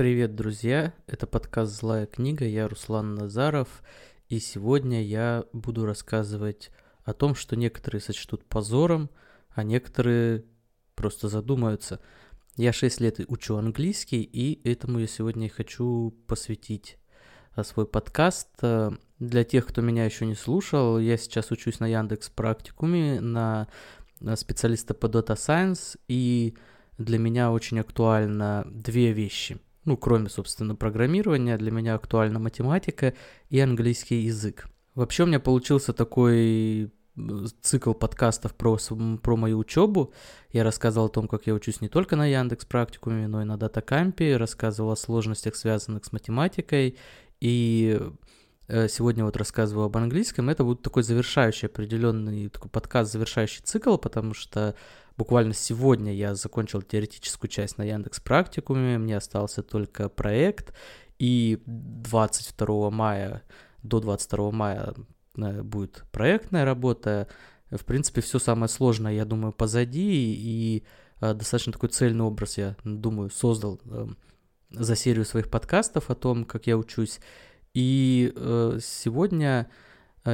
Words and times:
Привет, 0.00 0.34
друзья! 0.34 0.94
Это 1.06 1.26
подкаст 1.26 1.74
«Злая 1.74 2.06
книга», 2.06 2.46
я 2.46 2.68
Руслан 2.68 3.16
Назаров, 3.16 3.82
и 4.30 4.38
сегодня 4.38 5.04
я 5.04 5.44
буду 5.52 5.84
рассказывать 5.84 6.70
о 7.04 7.12
том, 7.12 7.34
что 7.34 7.54
некоторые 7.54 8.00
сочтут 8.00 8.46
позором, 8.46 9.10
а 9.50 9.62
некоторые 9.62 10.46
просто 10.94 11.28
задумаются. 11.28 12.00
Я 12.56 12.72
6 12.72 12.98
лет 13.02 13.20
учу 13.28 13.56
английский, 13.56 14.22
и 14.22 14.66
этому 14.66 15.00
я 15.00 15.06
сегодня 15.06 15.48
и 15.48 15.50
хочу 15.50 16.14
посвятить 16.26 16.96
а, 17.54 17.62
свой 17.62 17.86
подкаст. 17.86 18.48
А, 18.62 18.94
для 19.18 19.44
тех, 19.44 19.66
кто 19.66 19.82
меня 19.82 20.06
еще 20.06 20.24
не 20.24 20.34
слушал, 20.34 20.98
я 20.98 21.18
сейчас 21.18 21.50
учусь 21.50 21.78
на 21.78 21.86
Яндекс 21.86 22.30
практикуме 22.30 23.20
на 23.20 23.68
специалиста 24.34 24.94
по 24.94 25.08
Data 25.08 25.36
Science, 25.36 25.98
и 26.08 26.56
для 26.96 27.18
меня 27.18 27.52
очень 27.52 27.80
актуально 27.80 28.66
две 28.66 29.12
вещи– 29.12 29.60
ну, 29.84 29.96
кроме, 29.96 30.28
собственно, 30.28 30.74
программирования, 30.74 31.56
для 31.56 31.70
меня 31.70 31.94
актуальна 31.94 32.38
математика 32.38 33.14
и 33.48 33.60
английский 33.60 34.20
язык. 34.20 34.66
Вообще 34.94 35.22
у 35.22 35.26
меня 35.26 35.40
получился 35.40 35.92
такой 35.92 36.92
цикл 37.62 37.92
подкастов 37.92 38.54
про, 38.54 38.78
про 39.22 39.36
мою 39.36 39.58
учебу. 39.58 40.12
Я 40.52 40.64
рассказывал 40.64 41.06
о 41.06 41.10
том, 41.10 41.28
как 41.28 41.46
я 41.46 41.54
учусь 41.54 41.80
не 41.80 41.88
только 41.88 42.16
на 42.16 42.26
Яндекс 42.26 42.64
практикуме, 42.64 43.26
но 43.28 43.42
и 43.42 43.44
на 43.44 43.56
Датакампе, 43.56 44.36
рассказывал 44.36 44.92
о 44.92 44.96
сложностях, 44.96 45.56
связанных 45.56 46.04
с 46.04 46.12
математикой, 46.12 46.96
и 47.40 48.00
э, 48.68 48.88
сегодня 48.88 49.24
вот 49.24 49.36
рассказываю 49.36 49.86
об 49.86 49.96
английском. 49.96 50.50
Это 50.50 50.64
будет 50.64 50.82
такой 50.82 51.02
завершающий 51.02 51.66
определенный 51.66 52.48
такой 52.48 52.70
подкаст, 52.70 53.12
завершающий 53.12 53.62
цикл, 53.62 53.96
потому 53.96 54.34
что 54.34 54.74
Буквально 55.20 55.52
сегодня 55.52 56.14
я 56.14 56.34
закончил 56.34 56.80
теоретическую 56.80 57.50
часть 57.50 57.76
на 57.76 57.82
Яндекс 57.82 58.20
практикуме, 58.20 58.96
мне 58.96 59.18
остался 59.18 59.62
только 59.62 60.08
проект, 60.08 60.72
и 61.18 61.62
22 61.66 62.90
мая, 62.90 63.42
до 63.82 64.00
22 64.00 64.50
мая 64.50 64.94
э, 65.36 65.62
будет 65.62 66.04
проектная 66.10 66.64
работа. 66.64 67.28
В 67.70 67.84
принципе, 67.84 68.22
все 68.22 68.38
самое 68.38 68.70
сложное, 68.70 69.12
я 69.12 69.26
думаю, 69.26 69.52
позади, 69.52 70.32
и 70.34 70.84
э, 71.20 71.34
достаточно 71.34 71.74
такой 71.74 71.90
цельный 71.90 72.24
образ, 72.24 72.56
я 72.56 72.74
думаю, 72.84 73.28
создал 73.28 73.78
э, 73.84 74.06
за 74.70 74.96
серию 74.96 75.26
своих 75.26 75.50
подкастов 75.50 76.08
о 76.08 76.14
том, 76.14 76.46
как 76.46 76.66
я 76.66 76.78
учусь. 76.78 77.20
И 77.74 78.32
сегодня 78.80 79.68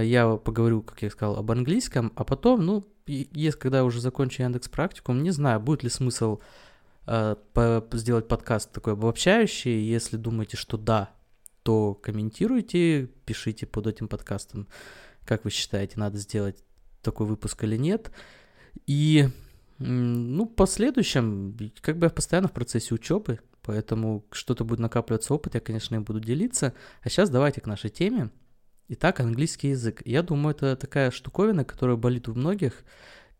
я 0.03 0.37
поговорю, 0.37 0.83
как 0.83 1.03
я 1.03 1.11
сказал, 1.11 1.37
об 1.37 1.51
английском, 1.51 2.13
а 2.17 2.25
потом, 2.25 2.65
ну, 2.65 2.85
если 3.07 3.59
когда 3.59 3.79
я 3.79 3.85
уже 3.85 4.01
закончу 4.01 4.43
Яндекс 4.43 4.69
практикум, 4.69 5.23
не 5.23 5.31
знаю, 5.31 5.61
будет 5.61 5.83
ли 5.83 5.91
смысл 5.91 6.41
э, 7.07 7.37
по, 7.53 7.87
сделать 7.93 8.29
подкаст 8.29 8.73
такой 8.73 8.95
обобщающий. 8.95 9.81
Если 9.81 10.17
думаете, 10.17 10.57
что 10.57 10.77
да, 10.77 11.11
то 11.63 11.95
комментируйте, 11.95 13.09
пишите 13.25 13.67
под 13.67 13.87
этим 13.87 14.09
подкастом, 14.09 14.67
как 15.25 15.45
вы 15.45 15.51
считаете, 15.51 15.99
надо 15.99 16.19
сделать 16.19 16.63
такой 17.03 17.27
выпуск 17.27 17.63
или 17.65 17.77
нет. 17.77 18.11
И, 18.87 19.29
ну, 19.79 20.45
в 20.45 20.55
последующем, 20.55 21.57
как 21.81 21.99
бы 21.99 22.07
я 22.07 22.11
постоянно 22.11 22.49
в 22.49 22.53
процессе 22.53 22.95
учебы, 22.95 23.41
поэтому 23.63 24.25
что-то 24.33 24.65
будет 24.65 24.81
накапливаться 24.81 25.35
опыт, 25.35 25.55
я, 25.55 25.61
конечно, 25.61 25.95
им 25.95 26.05
буду 26.05 26.21
делиться. 26.21 26.75
А 27.03 27.09
сейчас 27.09 27.31
давайте 27.31 27.61
к 27.61 27.67
нашей 27.67 27.91
теме– 27.91 28.31
Итак, 28.89 29.19
английский 29.19 29.71
язык. 29.71 30.01
Я 30.05 30.23
думаю, 30.23 30.55
это 30.55 30.77
такая 30.77 31.11
штуковина, 31.11 31.65
которая 31.65 31.97
болит 31.97 32.29
у 32.29 32.35
многих, 32.35 32.85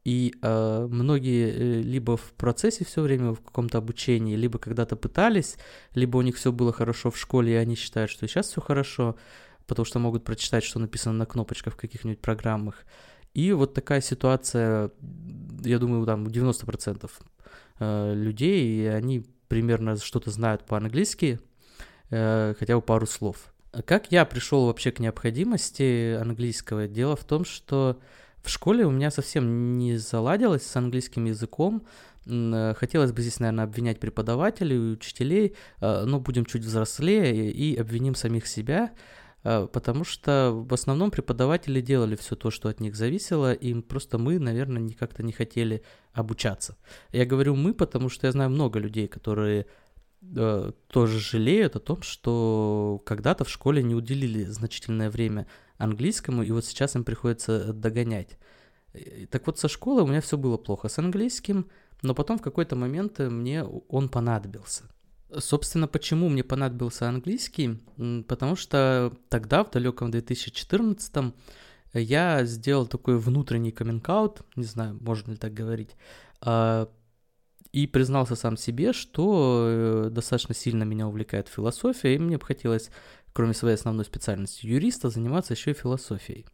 и 0.03 0.35
э, 0.43 0.87
многие 0.91 1.53
э, 1.53 1.83
либо 1.83 2.17
в 2.17 2.33
процессе 2.33 2.85
все 2.85 3.01
время 3.01 3.33
в 3.33 3.41
каком-то 3.41 3.79
обучении, 3.79 4.35
либо 4.35 4.59
когда-то 4.59 4.97
пытались, 4.97 5.57
либо 5.95 6.17
у 6.17 6.23
них 6.23 6.35
все 6.35 6.51
было 6.51 6.73
хорошо 6.73 7.13
в 7.13 7.17
школе, 7.17 7.53
и 7.53 7.57
они 7.57 7.77
считают, 7.77 8.11
что 8.11 8.27
сейчас 8.27 8.49
все 8.49 8.61
хорошо, 8.61 9.15
потому 9.69 9.87
что 9.87 10.01
могут 10.01 10.25
прочитать, 10.25 10.65
что 10.65 10.81
написано 10.81 11.17
на 11.17 11.27
кнопочках 11.27 11.75
в 11.75 11.77
каких-нибудь 11.77 12.21
программах. 12.21 12.85
И 13.33 13.53
вот 13.53 13.73
такая 13.73 14.01
ситуация, 14.01 14.91
я 15.63 15.79
думаю, 15.79 16.05
там 16.07 16.25
90% 16.27 17.09
э, 17.79 18.15
людей, 18.17 18.83
и 18.83 18.87
они 18.87 19.25
примерно 19.47 19.97
что-то 19.97 20.31
знают 20.33 20.67
по-английски, 20.67 21.39
э, 22.11 22.55
хотя 22.59 22.75
бы 22.75 22.83
пару 22.83 23.07
слов. 23.07 23.53
Как 23.85 24.11
я 24.11 24.25
пришел 24.25 24.67
вообще 24.67 24.91
к 24.91 25.01
необходимости 25.01 26.15
английского? 26.15 26.89
Дело 26.89 27.17
в 27.17 27.25
том, 27.25 27.45
что 27.45 27.99
в 28.43 28.49
школе 28.49 28.87
у 28.87 28.91
меня 28.91 29.11
совсем 29.11 29.77
не 29.77 29.97
заладилось 29.97 30.65
с 30.65 30.77
английским 30.77 31.25
языком. 31.25 31.85
Э, 32.27 32.75
хотелось 32.77 33.13
бы 33.13 33.21
здесь, 33.21 33.41
наверное, 33.41 33.65
обвинять 33.65 34.01
преподавателей 34.01 34.93
учителей, 34.95 35.57
э, 35.81 36.05
но 36.05 36.21
будем 36.21 36.47
чуть 36.47 36.63
взрослее 36.63 37.51
и 37.51 37.77
обвиним 37.77 38.15
самих 38.15 38.47
себя, 38.47 38.93
э, 39.43 39.69
потому 39.71 40.05
что 40.05 40.53
в 40.55 40.73
основном 40.73 41.11
преподаватели 41.11 41.81
делали 41.81 42.17
все 42.17 42.37
то, 42.37 42.51
что 42.51 42.69
от 42.69 42.81
них 42.81 42.95
зависело, 42.95 43.53
и 43.53 43.75
просто 43.83 44.17
мы, 44.17 44.39
наверное, 44.39 44.89
как-то 44.91 45.23
не 45.23 45.33
хотели 45.33 45.83
обучаться. 46.13 46.77
Я 47.13 47.27
говорю 47.27 47.57
мы, 47.57 47.75
потому 47.75 48.09
что 48.09 48.27
я 48.27 48.33
знаю 48.33 48.51
много 48.51 48.79
людей, 48.79 49.09
которые 49.09 49.67
э, 50.35 50.73
тоже 50.89 51.21
жалеют 51.21 51.77
о 51.77 51.81
том, 51.81 52.03
что 52.03 53.03
когда-то 53.05 53.45
в 53.45 53.51
школе 53.51 53.83
не 53.83 53.95
уделили 53.95 54.45
значительное 54.45 55.11
время 55.11 55.47
английскому, 55.79 56.43
и 56.43 56.51
вот 56.51 56.65
сейчас 56.65 56.97
им 56.97 57.05
приходится 57.05 57.73
догонять. 57.73 58.39
Так 59.31 59.47
вот, 59.47 59.59
со 59.59 59.69
школы 59.69 60.03
у 60.03 60.07
меня 60.07 60.21
все 60.21 60.39
было 60.39 60.57
плохо 60.57 60.89
с 60.89 60.99
английским, 60.99 61.69
но 62.03 62.15
потом 62.15 62.39
в 62.39 62.43
какой-то 62.43 62.77
момент 62.77 63.19
мне 63.19 63.65
он 63.65 64.09
понадобился. 64.09 64.85
Собственно, 65.37 65.89
почему 65.89 66.29
мне 66.29 66.45
понадобился 66.45 67.09
английский? 67.09 67.83
Потому 68.29 68.57
что 68.57 69.13
тогда, 69.29 69.65
в 69.65 69.71
далеком 69.71 70.11
2014 70.11 71.35
я 71.93 72.45
сделал 72.45 72.87
такой 72.87 73.19
внутренний 73.19 73.73
каминг 73.73 74.09
не 74.57 74.65
знаю, 74.65 74.97
можно 75.01 75.33
ли 75.33 75.37
так 75.37 75.53
говорить, 75.53 75.97
а, 76.41 76.89
и 77.77 77.87
признался 77.87 78.37
сам 78.37 78.57
себе, 78.57 78.95
что 78.95 79.67
э, 79.69 80.09
достаточно 80.11 80.55
сильно 80.55 80.85
меня 80.85 81.07
увлекает 81.07 81.49
философия, 81.49 82.15
и 82.15 82.19
мне 82.19 82.39
бы 82.39 82.47
хотелось, 82.47 82.89
кроме 83.35 83.53
своей 83.53 83.75
основной 83.75 84.07
специальности 84.07 84.65
юриста, 84.65 85.11
заниматься 85.11 85.53
еще 85.53 85.73
и 85.73 85.75
философией. 85.75 86.47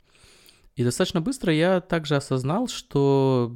И 0.75 0.83
достаточно 0.83 1.21
быстро 1.21 1.53
я 1.53 1.81
также 1.81 2.17
осознал, 2.17 2.67
что 2.67 3.55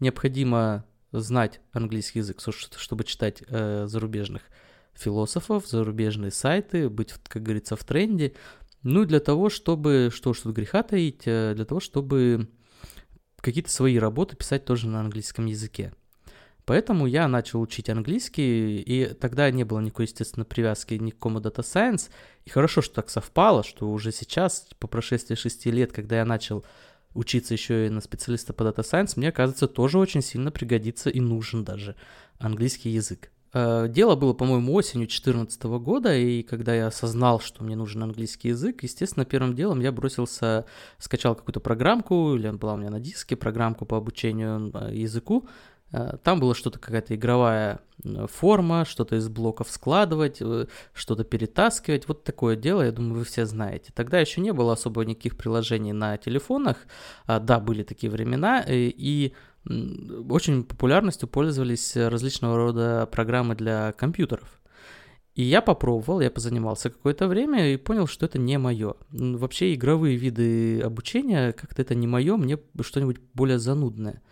необходимо 0.00 0.84
знать 1.12 1.62
английский 1.72 2.18
язык, 2.18 2.42
чтобы 2.42 3.04
читать 3.04 3.42
э, 3.48 3.86
зарубежных 3.86 4.42
философов, 4.92 5.66
зарубежные 5.66 6.30
сайты, 6.30 6.90
быть, 6.90 7.14
как 7.26 7.42
говорится, 7.42 7.76
в 7.76 7.84
тренде. 7.84 8.34
Ну 8.82 9.04
и 9.04 9.06
для 9.06 9.20
того, 9.20 9.48
чтобы, 9.48 10.10
что 10.12 10.28
уж 10.28 10.40
тут 10.40 10.54
греха 10.54 10.82
таить, 10.82 11.22
э, 11.24 11.54
для 11.54 11.64
того, 11.64 11.80
чтобы 11.80 12.50
какие-то 13.40 13.70
свои 13.70 13.98
работы 13.98 14.36
писать 14.36 14.66
тоже 14.66 14.88
на 14.88 15.00
английском 15.00 15.46
языке. 15.46 15.94
Поэтому 16.66 17.06
я 17.06 17.28
начал 17.28 17.60
учить 17.60 17.88
английский, 17.88 18.80
и 18.80 19.14
тогда 19.14 19.50
не 19.52 19.64
было 19.64 19.78
никакой, 19.78 20.06
естественно, 20.06 20.44
привязки 20.44 20.94
ни 20.94 21.10
к 21.10 21.14
какому 21.14 21.38
Data 21.38 21.60
Science. 21.62 22.10
И 22.44 22.50
хорошо, 22.50 22.82
что 22.82 22.96
так 22.96 23.08
совпало, 23.08 23.62
что 23.62 23.88
уже 23.90 24.10
сейчас, 24.10 24.66
по 24.80 24.88
прошествии 24.88 25.36
шести 25.36 25.70
лет, 25.70 25.92
когда 25.92 26.16
я 26.16 26.24
начал 26.24 26.64
учиться 27.14 27.54
еще 27.54 27.86
и 27.86 27.90
на 27.90 28.00
специалиста 28.00 28.52
по 28.52 28.64
Data 28.64 28.82
Science, 28.82 29.12
мне, 29.14 29.30
кажется, 29.30 29.68
тоже 29.68 29.98
очень 29.98 30.22
сильно 30.22 30.50
пригодится 30.50 31.08
и 31.08 31.20
нужен 31.20 31.64
даже 31.64 31.94
английский 32.38 32.90
язык. 32.90 33.30
Э, 33.52 33.86
дело 33.88 34.16
было, 34.16 34.32
по-моему, 34.32 34.74
осенью 34.74 35.06
2014 35.06 35.62
года, 35.78 36.16
и 36.16 36.42
когда 36.42 36.74
я 36.74 36.88
осознал, 36.88 37.40
что 37.40 37.62
мне 37.62 37.76
нужен 37.76 38.02
английский 38.02 38.48
язык, 38.48 38.82
естественно, 38.82 39.24
первым 39.24 39.54
делом 39.54 39.80
я 39.80 39.92
бросился, 39.92 40.66
скачал 40.98 41.36
какую-то 41.36 41.60
программку, 41.60 42.34
или 42.34 42.48
она 42.48 42.58
была 42.58 42.74
у 42.74 42.76
меня 42.76 42.90
на 42.90 43.00
диске, 43.00 43.36
программку 43.36 43.86
по 43.86 43.96
обучению 43.96 44.72
э, 44.74 44.94
языку, 44.96 45.48
там 45.90 46.40
было 46.40 46.54
что-то, 46.54 46.78
какая-то 46.78 47.14
игровая 47.14 47.80
форма, 48.28 48.84
что-то 48.84 49.16
из 49.16 49.28
блоков 49.28 49.70
складывать, 49.70 50.38
э, 50.40 50.66
что-то 50.92 51.24
перетаскивать. 51.24 52.08
Вот 52.08 52.24
такое 52.24 52.56
дело, 52.56 52.82
я 52.82 52.92
думаю, 52.92 53.20
вы 53.20 53.24
все 53.24 53.46
знаете. 53.46 53.92
Тогда 53.94 54.20
еще 54.20 54.40
не 54.40 54.52
было 54.52 54.74
особо 54.74 55.04
никаких 55.04 55.36
приложений 55.36 55.92
на 55.92 56.16
телефонах. 56.16 56.76
А, 57.26 57.40
да, 57.40 57.58
были 57.58 57.82
такие 57.82 58.10
времена, 58.10 58.62
э, 58.66 58.74
и 58.74 59.34
очень 60.28 60.62
популярностью 60.62 61.28
пользовались 61.28 61.96
различного 61.96 62.56
рода 62.56 63.08
программы 63.10 63.56
для 63.56 63.92
компьютеров. 63.92 64.60
И 65.34 65.42
я 65.42 65.60
попробовал, 65.60 66.20
я 66.20 66.30
позанимался 66.30 66.88
какое-то 66.88 67.26
время 67.26 67.74
и 67.74 67.76
понял, 67.76 68.06
что 68.06 68.26
это 68.26 68.38
не 68.38 68.58
мое. 68.58 68.94
Вообще 69.10 69.74
игровые 69.74 70.16
виды 70.16 70.80
обучения, 70.80 71.52
как-то 71.52 71.82
это 71.82 71.94
не 71.94 72.06
мое, 72.06 72.36
мне 72.36 72.58
что-нибудь 72.80 73.18
более 73.34 73.58
занудное. 73.58 74.22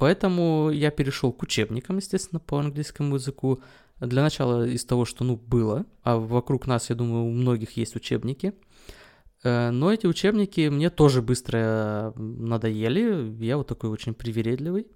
Поэтому 0.00 0.70
я 0.70 0.90
перешел 0.90 1.30
к 1.30 1.42
учебникам, 1.42 1.98
естественно, 1.98 2.40
по 2.40 2.58
английскому 2.58 3.16
языку. 3.16 3.60
Для 3.98 4.22
начала 4.22 4.66
из 4.66 4.82
того, 4.86 5.04
что, 5.04 5.24
ну, 5.24 5.36
было, 5.36 5.84
а 6.02 6.16
вокруг 6.16 6.66
нас, 6.66 6.88
я 6.88 6.96
думаю, 6.96 7.24
у 7.24 7.30
многих 7.32 7.76
есть 7.76 7.94
учебники. 7.96 8.54
Э, 9.44 9.70
но 9.70 9.92
эти 9.92 10.06
учебники 10.06 10.68
мне 10.70 10.88
тоже 10.88 11.20
быстро 11.20 12.14
надоели, 12.16 13.44
я 13.44 13.58
вот 13.58 13.66
такой 13.66 13.90
очень 13.90 14.14
привередливый. 14.14 14.86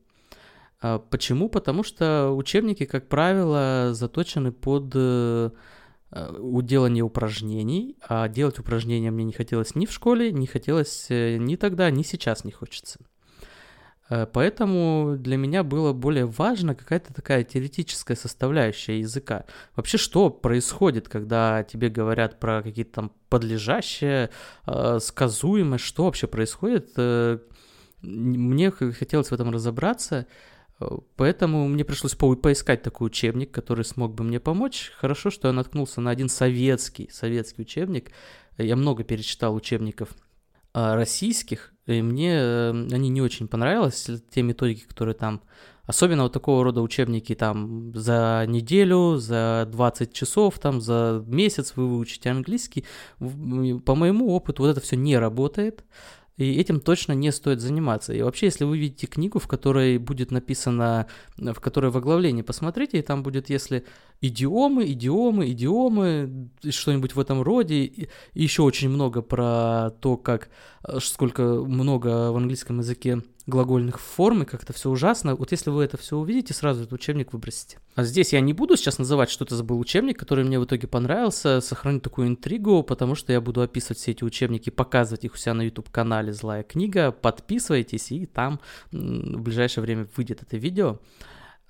А, 0.80 0.98
почему? 0.98 1.50
Потому 1.50 1.82
что 1.82 2.30
учебники, 2.30 2.86
как 2.86 3.06
правило, 3.06 3.90
заточены 3.92 4.52
под 4.52 4.90
э, 4.94 5.50
уделание 6.38 7.04
упражнений, 7.04 7.98
а 8.08 8.26
делать 8.28 8.58
упражнения 8.58 9.10
мне 9.10 9.24
не 9.24 9.34
хотелось 9.34 9.74
ни 9.74 9.84
в 9.84 9.92
школе, 9.92 10.32
не 10.32 10.46
хотелось 10.46 11.10
э, 11.10 11.36
ни 11.36 11.56
тогда, 11.56 11.90
ни 11.90 12.02
сейчас 12.02 12.44
не 12.44 12.52
хочется. 12.52 13.00
Э, 14.14 14.26
поэтому 14.26 15.16
для 15.18 15.36
меня 15.36 15.64
было 15.64 15.92
более 15.92 16.26
важно 16.26 16.74
какая-то 16.74 17.12
такая 17.12 17.42
теоретическая 17.42 18.14
составляющая 18.14 19.00
языка. 19.00 19.44
Вообще, 19.74 19.98
что 19.98 20.30
происходит, 20.30 21.08
когда 21.08 21.64
тебе 21.64 21.88
говорят 21.88 22.38
про 22.38 22.62
какие-то 22.62 22.92
там 22.92 23.12
подлежащие, 23.28 24.30
э, 24.66 24.98
сказуемые, 25.00 25.78
что 25.78 26.04
вообще 26.04 26.28
происходит? 26.28 26.92
Э, 26.96 27.38
мне 28.02 28.70
хотелось 28.70 29.28
в 29.28 29.32
этом 29.32 29.50
разобраться, 29.50 30.26
поэтому 31.16 31.66
мне 31.68 31.84
пришлось 31.84 32.14
по 32.14 32.36
поискать 32.36 32.82
такой 32.82 33.06
учебник, 33.06 33.50
который 33.50 33.84
смог 33.84 34.14
бы 34.14 34.24
мне 34.24 34.40
помочь. 34.40 34.92
Хорошо, 34.98 35.30
что 35.30 35.48
я 35.48 35.54
наткнулся 35.54 36.02
на 36.02 36.10
один 36.10 36.28
советский, 36.28 37.08
советский 37.10 37.62
учебник. 37.62 38.12
Я 38.58 38.76
много 38.76 39.04
перечитал 39.04 39.54
учебников 39.54 40.10
российских, 40.74 41.73
и 41.86 42.02
мне 42.02 42.34
э, 42.34 42.70
они 42.70 43.08
не 43.08 43.20
очень 43.20 43.48
понравились, 43.48 44.08
те 44.30 44.42
методики, 44.42 44.84
которые 44.86 45.14
там, 45.14 45.42
особенно 45.84 46.22
вот 46.22 46.32
такого 46.32 46.64
рода 46.64 46.80
учебники 46.80 47.34
там 47.34 47.94
за 47.94 48.44
неделю, 48.48 49.16
за 49.16 49.68
20 49.70 50.12
часов, 50.12 50.58
там 50.58 50.80
за 50.80 51.22
месяц 51.26 51.74
вы 51.76 51.88
выучите 51.88 52.30
английский. 52.30 52.84
По 53.18 53.94
моему 53.94 54.34
опыту 54.34 54.62
вот 54.62 54.70
это 54.70 54.80
все 54.80 54.96
не 54.96 55.18
работает. 55.18 55.84
И 56.36 56.58
этим 56.58 56.80
точно 56.80 57.12
не 57.12 57.30
стоит 57.30 57.60
заниматься. 57.60 58.12
И 58.12 58.22
вообще, 58.22 58.46
если 58.46 58.64
вы 58.64 58.76
видите 58.76 59.06
книгу, 59.06 59.38
в 59.38 59.46
которой 59.46 59.98
будет 59.98 60.32
написано, 60.32 61.06
в 61.36 61.60
которой 61.60 61.92
в 61.92 61.96
оглавлении, 61.96 62.42
посмотрите, 62.42 62.98
и 62.98 63.02
там 63.02 63.22
будет, 63.22 63.50
если 63.50 63.84
идиомы, 64.20 64.90
идиомы, 64.90 65.50
идиомы, 65.50 66.50
что-нибудь 66.68 67.14
в 67.14 67.20
этом 67.20 67.42
роде, 67.42 67.84
и 67.84 68.08
еще 68.34 68.62
очень 68.62 68.88
много 68.88 69.22
про 69.22 69.90
то, 70.00 70.16
как, 70.16 70.48
э, 70.86 70.98
сколько 71.00 71.42
много 71.42 72.32
в 72.32 72.36
английском 72.36 72.78
языке 72.78 73.22
глагольных 73.46 74.00
форм, 74.00 74.42
и 74.42 74.46
как 74.46 74.62
это 74.62 74.72
все 74.72 74.88
ужасно. 74.90 75.34
Вот 75.34 75.52
если 75.52 75.70
вы 75.70 75.84
это 75.84 75.96
все 75.96 76.16
увидите, 76.16 76.54
сразу 76.54 76.82
этот 76.82 76.92
учебник 76.94 77.32
выбросите. 77.32 77.78
А 77.94 78.02
здесь 78.02 78.32
я 78.32 78.40
не 78.40 78.52
буду 78.52 78.76
сейчас 78.76 78.98
называть, 78.98 79.30
что 79.30 79.44
это 79.44 79.54
за 79.54 79.64
был 79.64 79.78
учебник, 79.78 80.18
который 80.18 80.44
мне 80.44 80.58
в 80.58 80.64
итоге 80.64 80.88
понравился, 80.88 81.60
сохраню 81.60 82.00
такую 82.00 82.28
интригу, 82.28 82.82
потому 82.82 83.14
что 83.14 83.32
я 83.32 83.40
буду 83.40 83.60
описывать 83.60 83.98
все 83.98 84.12
эти 84.12 84.24
учебники, 84.24 84.70
показывать 84.70 85.24
их 85.24 85.34
у 85.34 85.36
себя 85.36 85.54
на 85.54 85.62
YouTube-канале 85.62 86.32
«Злая 86.32 86.62
книга». 86.62 87.12
Подписывайтесь, 87.12 88.12
и 88.12 88.26
там 88.26 88.60
в 88.92 89.42
ближайшее 89.42 89.82
время 89.82 90.08
выйдет 90.16 90.42
это 90.42 90.56
видео. 90.56 91.00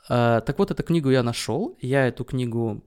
А, 0.08 0.40
так 0.42 0.58
вот, 0.58 0.70
эту 0.70 0.82
книгу 0.82 1.10
я 1.10 1.22
нашел. 1.22 1.76
Я 1.80 2.06
эту 2.06 2.24
книгу 2.24 2.84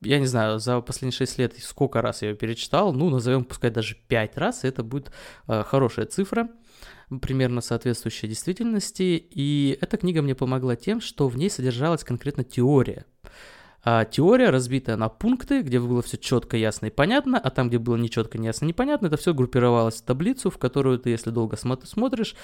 я 0.00 0.18
не 0.18 0.26
знаю, 0.26 0.58
за 0.58 0.80
последние 0.80 1.16
6 1.16 1.38
лет 1.38 1.54
сколько 1.58 2.02
раз 2.02 2.20
я 2.20 2.30
ее 2.30 2.36
перечитал, 2.36 2.92
ну, 2.92 3.08
назовем, 3.08 3.44
пускай 3.44 3.70
даже 3.70 3.96
5 4.08 4.36
раз, 4.36 4.64
и 4.64 4.68
это 4.68 4.82
будет 4.82 5.10
э, 5.48 5.62
хорошая 5.62 6.04
цифра 6.04 6.50
примерно 7.20 7.60
соответствующая 7.60 8.28
действительности, 8.28 9.26
и 9.30 9.78
эта 9.80 9.96
книга 9.96 10.22
мне 10.22 10.34
помогла 10.34 10.76
тем, 10.76 11.00
что 11.00 11.28
в 11.28 11.36
ней 11.36 11.50
содержалась 11.50 12.04
конкретно 12.04 12.44
теория. 12.44 13.06
А 13.84 14.06
теория, 14.06 14.48
разбитая 14.48 14.96
на 14.96 15.10
пункты, 15.10 15.60
где 15.60 15.78
было 15.78 16.00
все 16.00 16.16
четко, 16.16 16.56
ясно 16.56 16.86
и 16.86 16.90
понятно, 16.90 17.38
а 17.38 17.50
там, 17.50 17.68
где 17.68 17.78
было 17.78 17.96
нечетко, 17.96 18.38
неясно, 18.38 18.64
непонятно, 18.64 19.08
это 19.08 19.18
все 19.18 19.34
группировалось 19.34 19.96
в 19.96 20.04
таблицу, 20.04 20.50
в 20.50 20.56
которую 20.56 20.98
ты, 20.98 21.10
если 21.10 21.30
долго 21.30 21.56
смотришь, 21.56 22.34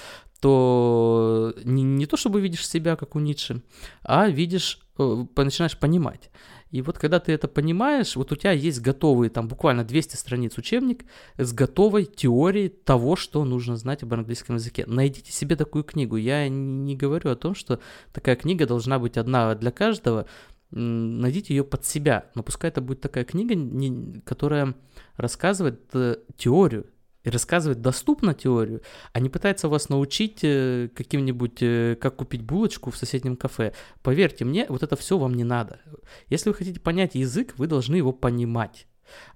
то 0.41 1.55
не, 1.65 1.83
не 1.83 2.07
то 2.07 2.19
чтобы 2.19 2.43
видишь 2.43 2.69
себя, 2.69 2.97
как 2.97 3.17
у 3.17 3.21
Ницше, 3.21 3.63
а 4.03 4.29
видишь, 4.29 4.81
э, 4.99 5.25
начинаешь 5.37 5.79
понимать. 5.79 6.31
И 6.71 6.83
вот 6.83 6.99
когда 6.99 7.19
ты 7.19 7.33
это 7.33 7.49
понимаешь, 7.49 8.15
вот 8.17 8.31
у 8.33 8.37
тебя 8.37 8.53
есть 8.53 8.81
готовый, 8.81 9.29
там 9.29 9.49
буквально 9.49 9.83
200 9.83 10.17
страниц 10.17 10.57
учебник 10.57 11.05
с 11.37 11.53
готовой 11.53 12.05
теорией 12.05 12.69
того, 12.69 13.17
что 13.17 13.45
нужно 13.45 13.77
знать 13.77 14.03
об 14.03 14.15
английском 14.15 14.57
языке. 14.57 14.85
Найдите 14.87 15.33
себе 15.33 15.57
такую 15.57 15.83
книгу. 15.85 16.17
Я 16.17 16.49
не 16.49 16.97
говорю 16.97 17.31
о 17.31 17.37
том, 17.37 17.55
что 17.55 17.81
такая 18.13 18.37
книга 18.37 18.67
должна 18.67 18.99
быть 18.99 19.17
одна 19.17 19.55
для 19.55 19.73
каждого. 19.73 20.27
Найдите 20.71 21.55
ее 21.55 21.65
под 21.65 21.85
себя. 21.85 22.31
Но 22.35 22.43
пускай 22.43 22.71
это 22.71 22.81
будет 22.81 23.01
такая 23.01 23.25
книга, 23.25 24.21
которая 24.25 24.75
рассказывает 25.17 25.81
э, 25.95 26.19
теорию, 26.37 26.87
и 27.23 27.31
рассказывает 27.31 27.83
доступно 27.83 28.33
теорию, 28.35 28.83
а 29.13 29.21
не 29.21 29.29
пытается 29.29 29.69
вас 29.69 29.89
научить 29.89 30.41
э, 30.43 30.89
каким-нибудь, 30.95 31.59
э, 31.61 31.97
как 32.01 32.17
купить 32.17 32.43
булочку 32.43 32.91
в 32.91 32.97
соседнем 32.97 33.37
кафе. 33.37 33.75
Поверьте 34.03 34.45
мне, 34.45 34.67
вот 34.69 34.83
это 34.83 34.97
все 34.97 35.19
вам 35.19 35.35
не 35.35 35.45
надо. 35.45 35.81
Если 36.29 36.49
вы 36.49 36.55
хотите 36.55 36.81
понять 36.81 37.15
язык, 37.15 37.55
вы 37.59 37.67
должны 37.67 37.97
его 37.97 38.13
понимать. 38.13 38.87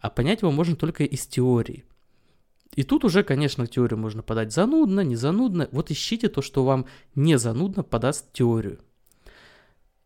А 0.01 0.09
понять 0.09 0.43
его 0.43 0.53
можно 0.53 0.77
только 0.77 1.05
из 1.05 1.27
теории. 1.27 1.85
И 2.75 2.83
тут 2.83 3.05
уже, 3.05 3.23
конечно, 3.23 3.67
теорию 3.67 3.99
можно 3.99 4.23
подать 4.23 4.53
занудно, 4.53 5.01
не 5.01 5.17
занудно. 5.17 5.69
Вот 5.71 5.91
ищите 5.91 6.29
то, 6.29 6.43
что 6.43 6.65
вам 6.65 6.87
не 7.15 7.39
занудно 7.39 7.83
подаст 7.83 8.33
теорию. 8.33 8.81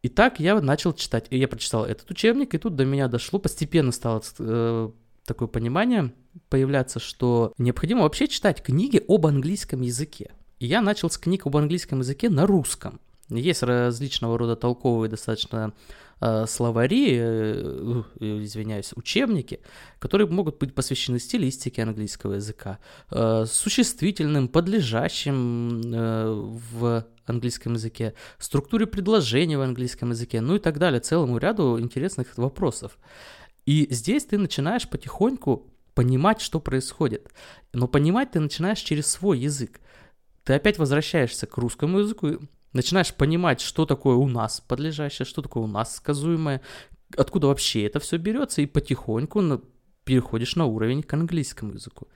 Итак, 0.03 0.39
я 0.39 0.61
начал 0.61 0.93
читать. 0.93 1.27
И 1.31 1.39
я 1.39 1.49
прочитал 1.49 1.85
этот 1.85 2.11
учебник, 2.11 2.55
и 2.55 2.59
тут 2.59 2.77
до 2.77 2.85
меня 2.85 3.09
дошло, 3.09 3.39
постепенно 3.39 3.91
стало 3.91 4.23
э, 4.39 4.91
такое 5.25 5.49
понимание 5.49 6.13
появляться, 6.49 7.01
что 7.01 7.53
необходимо 7.59 8.03
вообще 8.03 8.29
читать 8.29 8.63
книги 8.63 9.03
об 9.09 9.27
английском 9.27 9.81
языке. 9.81 10.31
И 10.61 10.67
я 10.67 10.81
начал 10.81 11.11
с 11.11 11.19
книг 11.19 11.47
об 11.47 11.57
английском 11.57 12.01
языке 12.01 12.31
на 12.31 12.47
русском. 12.47 13.01
Есть 13.29 13.63
различного 13.63 14.39
рода 14.39 14.57
толковые 14.57 15.11
достаточно 15.11 15.75
э, 16.21 16.47
словари, 16.47 17.17
э, 17.19 18.03
э, 18.21 18.45
извиняюсь, 18.45 18.93
учебники, 18.95 19.61
которые 19.99 20.29
могут 20.29 20.59
быть 20.59 20.75
посвящены 20.75 21.19
стилистике 21.19 21.83
английского 21.83 22.35
языка, 22.35 22.79
существительным, 23.11 24.49
подлежащим 24.49 25.83
в 26.73 27.05
английском 27.31 27.75
языке, 27.75 28.15
структуре 28.39 28.87
предложения 28.87 29.59
в 29.59 29.63
английском 29.63 30.11
языке, 30.11 30.41
ну 30.41 30.57
и 30.57 30.59
так 30.59 30.79
далее, 30.79 31.01
целому 31.01 31.39
ряду 31.39 31.79
интересных 31.81 32.37
вопросов. 32.39 32.99
И 33.67 33.87
здесь 33.91 34.25
ты 34.25 34.39
начинаешь 34.39 34.89
потихоньку 34.89 35.71
понимать, 35.95 36.41
что 36.41 36.61
происходит. 36.61 37.29
Но 37.73 37.89
понимать 37.89 38.31
ты 38.31 38.41
начинаешь 38.41 38.79
через 38.79 39.09
свой 39.09 39.41
язык. 39.41 39.81
Ты 40.45 40.55
опять 40.55 40.79
возвращаешься 40.79 41.47
к 41.47 41.57
русскому 41.59 41.99
языку, 41.99 42.39
начинаешь 42.73 43.13
понимать, 43.13 43.61
что 43.61 43.85
такое 43.85 44.17
у 44.17 44.29
нас 44.29 44.61
подлежащее, 44.61 45.27
что 45.27 45.43
такое 45.43 45.65
у 45.65 45.67
нас 45.67 45.97
сказуемое, 45.97 46.63
откуда 47.17 47.49
вообще 47.49 47.85
это 47.85 48.01
все 48.01 48.17
берется, 48.17 48.63
и 48.63 48.67
потихоньку 48.67 49.63
переходишь 50.05 50.57
на 50.57 50.65
уровень 50.65 51.03
к 51.03 51.13
английскому 51.13 51.75
языку. 51.75 52.09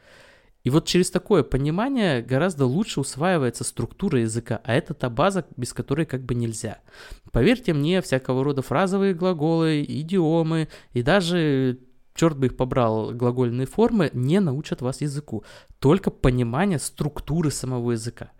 И 0.64 0.70
вот 0.70 0.86
через 0.86 1.10
такое 1.10 1.42
понимание 1.42 2.22
гораздо 2.22 2.66
лучше 2.66 3.00
усваивается 3.00 3.64
структура 3.64 4.20
языка, 4.20 4.60
а 4.64 4.74
это 4.74 4.94
та 4.94 5.10
база, 5.10 5.44
без 5.56 5.72
которой 5.72 6.06
как 6.06 6.22
бы 6.22 6.34
нельзя. 6.34 6.78
Поверьте 7.32 7.72
мне, 7.72 8.00
всякого 8.00 8.44
рода 8.44 8.62
фразовые 8.62 9.14
глаголы, 9.14 9.84
идиомы 9.86 10.68
и 10.92 11.02
даже 11.02 11.78
черт 12.14 12.38
бы 12.38 12.46
их 12.46 12.56
побрал, 12.56 13.10
глагольные 13.12 13.66
формы 13.66 14.10
не 14.12 14.38
научат 14.40 14.82
вас 14.82 15.00
языку. 15.00 15.44
Только 15.78 16.10
понимание 16.10 16.78
структуры 16.78 17.50
самого 17.50 17.92
языка. 17.92 18.30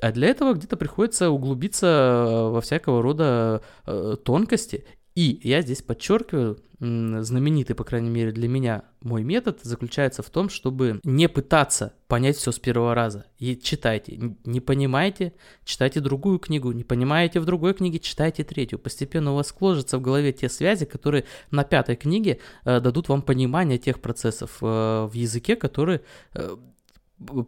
А 0.00 0.12
для 0.12 0.28
этого 0.28 0.52
где-то 0.52 0.76
приходится 0.76 1.30
углубиться 1.30 2.50
во 2.52 2.60
всякого 2.60 3.02
рода 3.02 3.62
э, 3.84 4.16
тонкости 4.22 4.84
и 5.18 5.40
я 5.42 5.62
здесь 5.62 5.82
подчеркиваю, 5.82 6.62
знаменитый, 6.78 7.74
по 7.74 7.82
крайней 7.82 8.08
мере 8.08 8.30
для 8.30 8.46
меня, 8.46 8.84
мой 9.02 9.24
метод 9.24 9.58
заключается 9.64 10.22
в 10.22 10.30
том, 10.30 10.48
чтобы 10.48 11.00
не 11.02 11.28
пытаться 11.28 11.94
понять 12.06 12.36
все 12.36 12.52
с 12.52 12.60
первого 12.60 12.94
раза. 12.94 13.26
И 13.36 13.56
читайте. 13.56 14.36
Не 14.44 14.60
понимаете, 14.60 15.32
читайте 15.64 15.98
другую 15.98 16.38
книгу. 16.38 16.70
Не 16.70 16.84
понимаете 16.84 17.40
в 17.40 17.46
другой 17.46 17.74
книге, 17.74 17.98
читайте 17.98 18.44
третью. 18.44 18.78
Постепенно 18.78 19.32
у 19.32 19.34
вас 19.34 19.48
сложатся 19.48 19.98
в 19.98 20.02
голове 20.02 20.32
те 20.32 20.48
связи, 20.48 20.84
которые 20.84 21.24
на 21.50 21.64
пятой 21.64 21.96
книге 21.96 22.38
э, 22.64 22.78
дадут 22.78 23.08
вам 23.08 23.22
понимание 23.22 23.78
тех 23.78 24.00
процессов 24.00 24.58
э, 24.62 24.64
в 24.64 25.10
языке, 25.14 25.56
которые 25.56 26.02
э, 26.34 26.56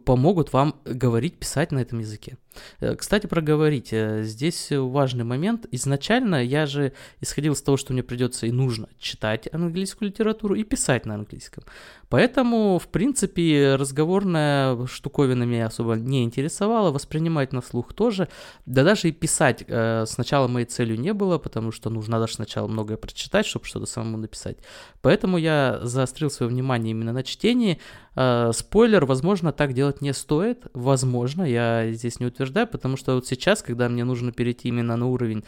помогут 0.05 0.53
вам 0.53 0.75
говорить, 0.85 1.37
писать 1.37 1.71
на 1.71 1.79
этом 1.79 1.99
языке. 1.99 2.37
Э, 2.79 2.95
кстати, 2.95 3.27
про 3.27 3.41
говорить. 3.41 3.89
Э, 3.91 4.23
здесь 4.23 4.67
важный 4.71 5.23
момент. 5.23 5.65
Изначально 5.71 6.43
я 6.43 6.65
же 6.65 6.93
исходил 7.21 7.53
из 7.53 7.61
того, 7.61 7.77
что 7.77 7.93
мне 7.93 8.03
придется 8.03 8.47
и 8.47 8.51
нужно 8.51 8.89
читать 8.99 9.47
английскую 9.51 10.09
литературу 10.09 10.55
и 10.55 10.63
писать 10.63 11.05
на 11.05 11.15
английском. 11.15 11.63
Поэтому, 12.11 12.77
в 12.77 12.89
принципе, 12.89 13.75
разговорная 13.75 14.85
штуковина 14.85 15.43
меня 15.43 15.67
особо 15.67 15.93
не 15.93 16.25
интересовала, 16.25 16.91
воспринимать 16.91 17.53
на 17.53 17.61
слух 17.61 17.93
тоже. 17.93 18.27
Да 18.65 18.83
даже 18.83 19.07
и 19.07 19.13
писать 19.13 19.63
э, 19.65 20.03
сначала 20.05 20.49
моей 20.49 20.65
целью 20.65 20.99
не 20.99 21.13
было, 21.13 21.37
потому 21.37 21.71
что 21.71 21.89
нужно 21.89 22.19
даже 22.19 22.33
сначала 22.33 22.67
многое 22.67 22.97
прочитать, 22.97 23.45
чтобы 23.45 23.63
что-то 23.63 23.85
самому 23.85 24.17
написать. 24.17 24.57
Поэтому 25.01 25.37
я 25.37 25.79
заострил 25.83 26.29
свое 26.29 26.51
внимание 26.51 26.91
именно 26.91 27.13
на 27.13 27.23
чтении, 27.23 27.79
Э, 28.15 28.51
спойлер, 28.53 29.05
возможно, 29.05 29.53
так 29.53 29.73
делать 29.73 30.01
не 30.01 30.13
стоит. 30.13 30.65
Возможно, 30.73 31.43
я 31.43 31.91
здесь 31.91 32.19
не 32.19 32.25
утверждаю, 32.25 32.67
потому 32.67 32.97
что 32.97 33.15
вот 33.15 33.25
сейчас, 33.25 33.61
когда 33.61 33.87
мне 33.87 34.03
нужно 34.03 34.31
перейти 34.31 34.67
именно 34.67 34.97
на 34.97 35.07
уровень 35.07 35.45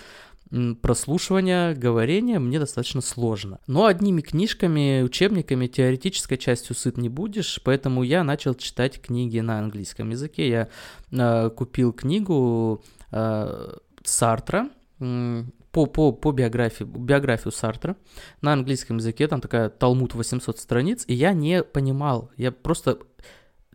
прослушивания, 0.81 1.73
говорения 1.73 2.39
мне 2.39 2.59
достаточно 2.59 3.01
сложно. 3.01 3.59
Но 3.67 3.85
одними 3.85 4.21
книжками, 4.21 5.01
учебниками, 5.01 5.67
теоретической 5.67 6.37
частью 6.37 6.75
сыт 6.75 6.97
не 6.97 7.09
будешь, 7.09 7.59
поэтому 7.63 8.03
я 8.03 8.23
начал 8.23 8.53
читать 8.53 9.01
книги 9.01 9.39
на 9.39 9.59
английском 9.59 10.11
языке. 10.11 10.49
Я 10.49 10.69
э, 11.11 11.49
купил 11.49 11.91
книгу 11.93 12.83
э, 13.11 13.77
Сартра, 14.03 14.69
по, 14.99 15.87
по, 15.87 16.11
по 16.11 16.31
биографии, 16.31 16.83
биографию 16.83 17.51
Сартра 17.51 17.97
на 18.41 18.53
английском 18.53 18.97
языке, 18.97 19.27
там 19.27 19.41
такая 19.41 19.69
Талмуд 19.69 20.13
800 20.13 20.59
страниц, 20.59 21.03
и 21.07 21.15
я 21.15 21.33
не 21.33 21.63
понимал, 21.63 22.31
я 22.37 22.51
просто 22.51 22.99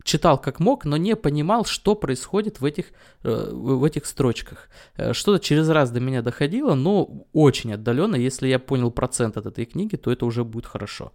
читал 0.03 0.37
как 0.41 0.59
мог, 0.59 0.85
но 0.85 0.97
не 0.97 1.15
понимал, 1.15 1.65
что 1.65 1.95
происходит 1.95 2.61
в 2.61 2.65
этих, 2.65 2.85
э, 3.23 3.49
в 3.51 3.83
этих 3.83 4.05
строчках. 4.05 4.69
Э, 4.95 5.13
что-то 5.13 5.43
через 5.43 5.69
раз 5.69 5.91
до 5.91 5.99
меня 5.99 6.21
доходило, 6.21 6.75
но 6.75 7.25
очень 7.33 7.73
отдаленно. 7.73 8.15
Если 8.15 8.47
я 8.47 8.59
понял 8.59 8.91
процент 8.91 9.37
от 9.37 9.45
этой 9.45 9.65
книги, 9.65 9.95
то 9.95 10.11
это 10.11 10.25
уже 10.25 10.43
будет 10.43 10.65
хорошо. 10.65 11.11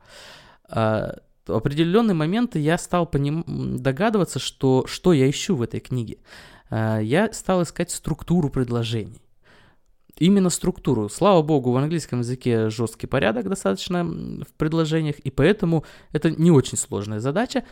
В 0.69 1.19
определенные 1.47 2.15
моменты 2.15 2.59
я 2.59 2.79
стал 2.79 3.07
поним... 3.07 3.45
догадываться, 3.79 4.39
что, 4.39 4.87
что 4.87 5.13
я 5.13 5.29
ищу 5.29 5.57
в 5.57 5.63
этой 5.63 5.81
книге. 5.81 6.17
Я 6.71 7.29
стал 7.33 7.63
искать 7.63 7.91
структуру 7.91 8.49
предложений. 8.49 9.21
Именно 10.19 10.49
структуру. 10.51 11.09
Слава 11.09 11.43
богу, 11.43 11.73
в 11.73 11.77
английском 11.77 12.21
языке 12.21 12.71
жесткий 12.71 13.09
порядок 13.09 13.49
достаточно 13.49 14.05
в 14.05 14.53
предложениях, 14.57 15.19
и 15.19 15.31
поэтому 15.31 15.85
это 16.13 16.31
не 16.31 16.53
очень 16.53 16.79
сложная 16.79 17.19
задача. 17.19 17.65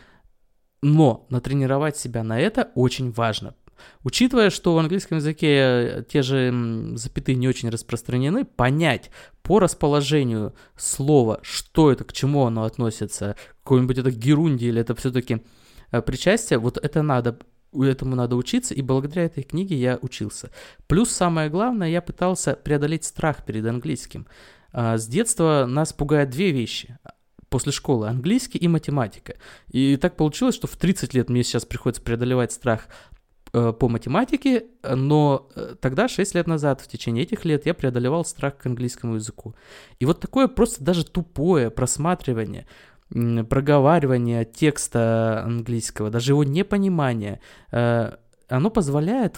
Но 0.83 1.25
натренировать 1.29 1.95
себя 1.95 2.23
на 2.23 2.37
это 2.37 2.71
очень 2.75 3.11
важно. 3.11 3.55
Учитывая, 4.03 4.49
что 4.49 4.75
в 4.75 4.77
английском 4.77 5.17
языке 5.17 5.47
э, 5.47 6.03
те 6.07 6.21
же 6.21 6.53
запятые 6.95 7.37
не 7.37 7.47
очень 7.47 7.69
распространены, 7.69 8.43
понять 8.43 9.11
по 9.41 9.59
расположению 9.59 10.53
слова, 10.75 11.39
что 11.41 11.89
это, 11.89 12.03
к 12.03 12.11
чему 12.11 12.45
оно 12.45 12.63
относится, 12.63 13.37
какой-нибудь 13.63 13.97
это 13.97 14.11
герунди 14.11 14.65
или 14.65 14.81
это 14.81 14.93
все-таки 14.95 15.41
э, 15.91 16.01
причастие, 16.01 16.59
вот 16.59 16.77
это 16.77 17.01
надо 17.01 17.39
этому 17.73 18.15
надо 18.15 18.35
учиться, 18.35 18.73
и 18.73 18.81
благодаря 18.81 19.23
этой 19.23 19.43
книге 19.43 19.77
я 19.77 19.97
учился. 20.01 20.51
Плюс 20.87 21.09
самое 21.09 21.49
главное, 21.49 21.89
я 21.89 22.01
пытался 22.01 22.55
преодолеть 22.55 23.05
страх 23.05 23.45
перед 23.45 23.65
английским. 23.65 24.27
А, 24.71 24.97
с 24.97 25.07
детства 25.07 25.65
нас 25.67 25.93
пугают 25.93 26.29
две 26.29 26.51
вещи 26.51 26.99
после 27.53 27.71
школы 27.71 28.07
английский 28.07 28.57
и 28.57 28.67
математика. 28.67 29.35
И 29.69 29.95
так 29.97 30.15
получилось, 30.15 30.55
что 30.55 30.65
в 30.65 30.75
30 30.75 31.13
лет 31.13 31.29
мне 31.29 31.43
сейчас 31.43 31.65
приходится 31.65 32.01
преодолевать 32.01 32.51
страх 32.51 32.87
э, 33.53 33.71
по 33.79 33.89
математике, 33.89 34.63
но 34.83 35.47
э, 35.55 35.75
тогда, 35.79 36.07
6 36.07 36.33
лет 36.33 36.47
назад, 36.47 36.81
в 36.81 36.87
течение 36.87 37.25
этих 37.25 37.45
лет, 37.45 37.67
я 37.67 37.75
преодолевал 37.75 38.25
страх 38.25 38.57
к 38.57 38.65
английскому 38.65 39.15
языку. 39.15 39.53
И 39.99 40.05
вот 40.05 40.19
такое 40.19 40.47
просто 40.47 40.83
даже 40.83 41.05
тупое 41.05 41.69
просматривание, 41.69 42.65
проговаривание 43.11 44.45
текста 44.45 45.43
английского, 45.45 46.09
даже 46.09 46.31
его 46.31 46.43
непонимание, 46.43 47.39
э, 47.71 48.15
оно 48.49 48.71
позволяет 48.71 49.37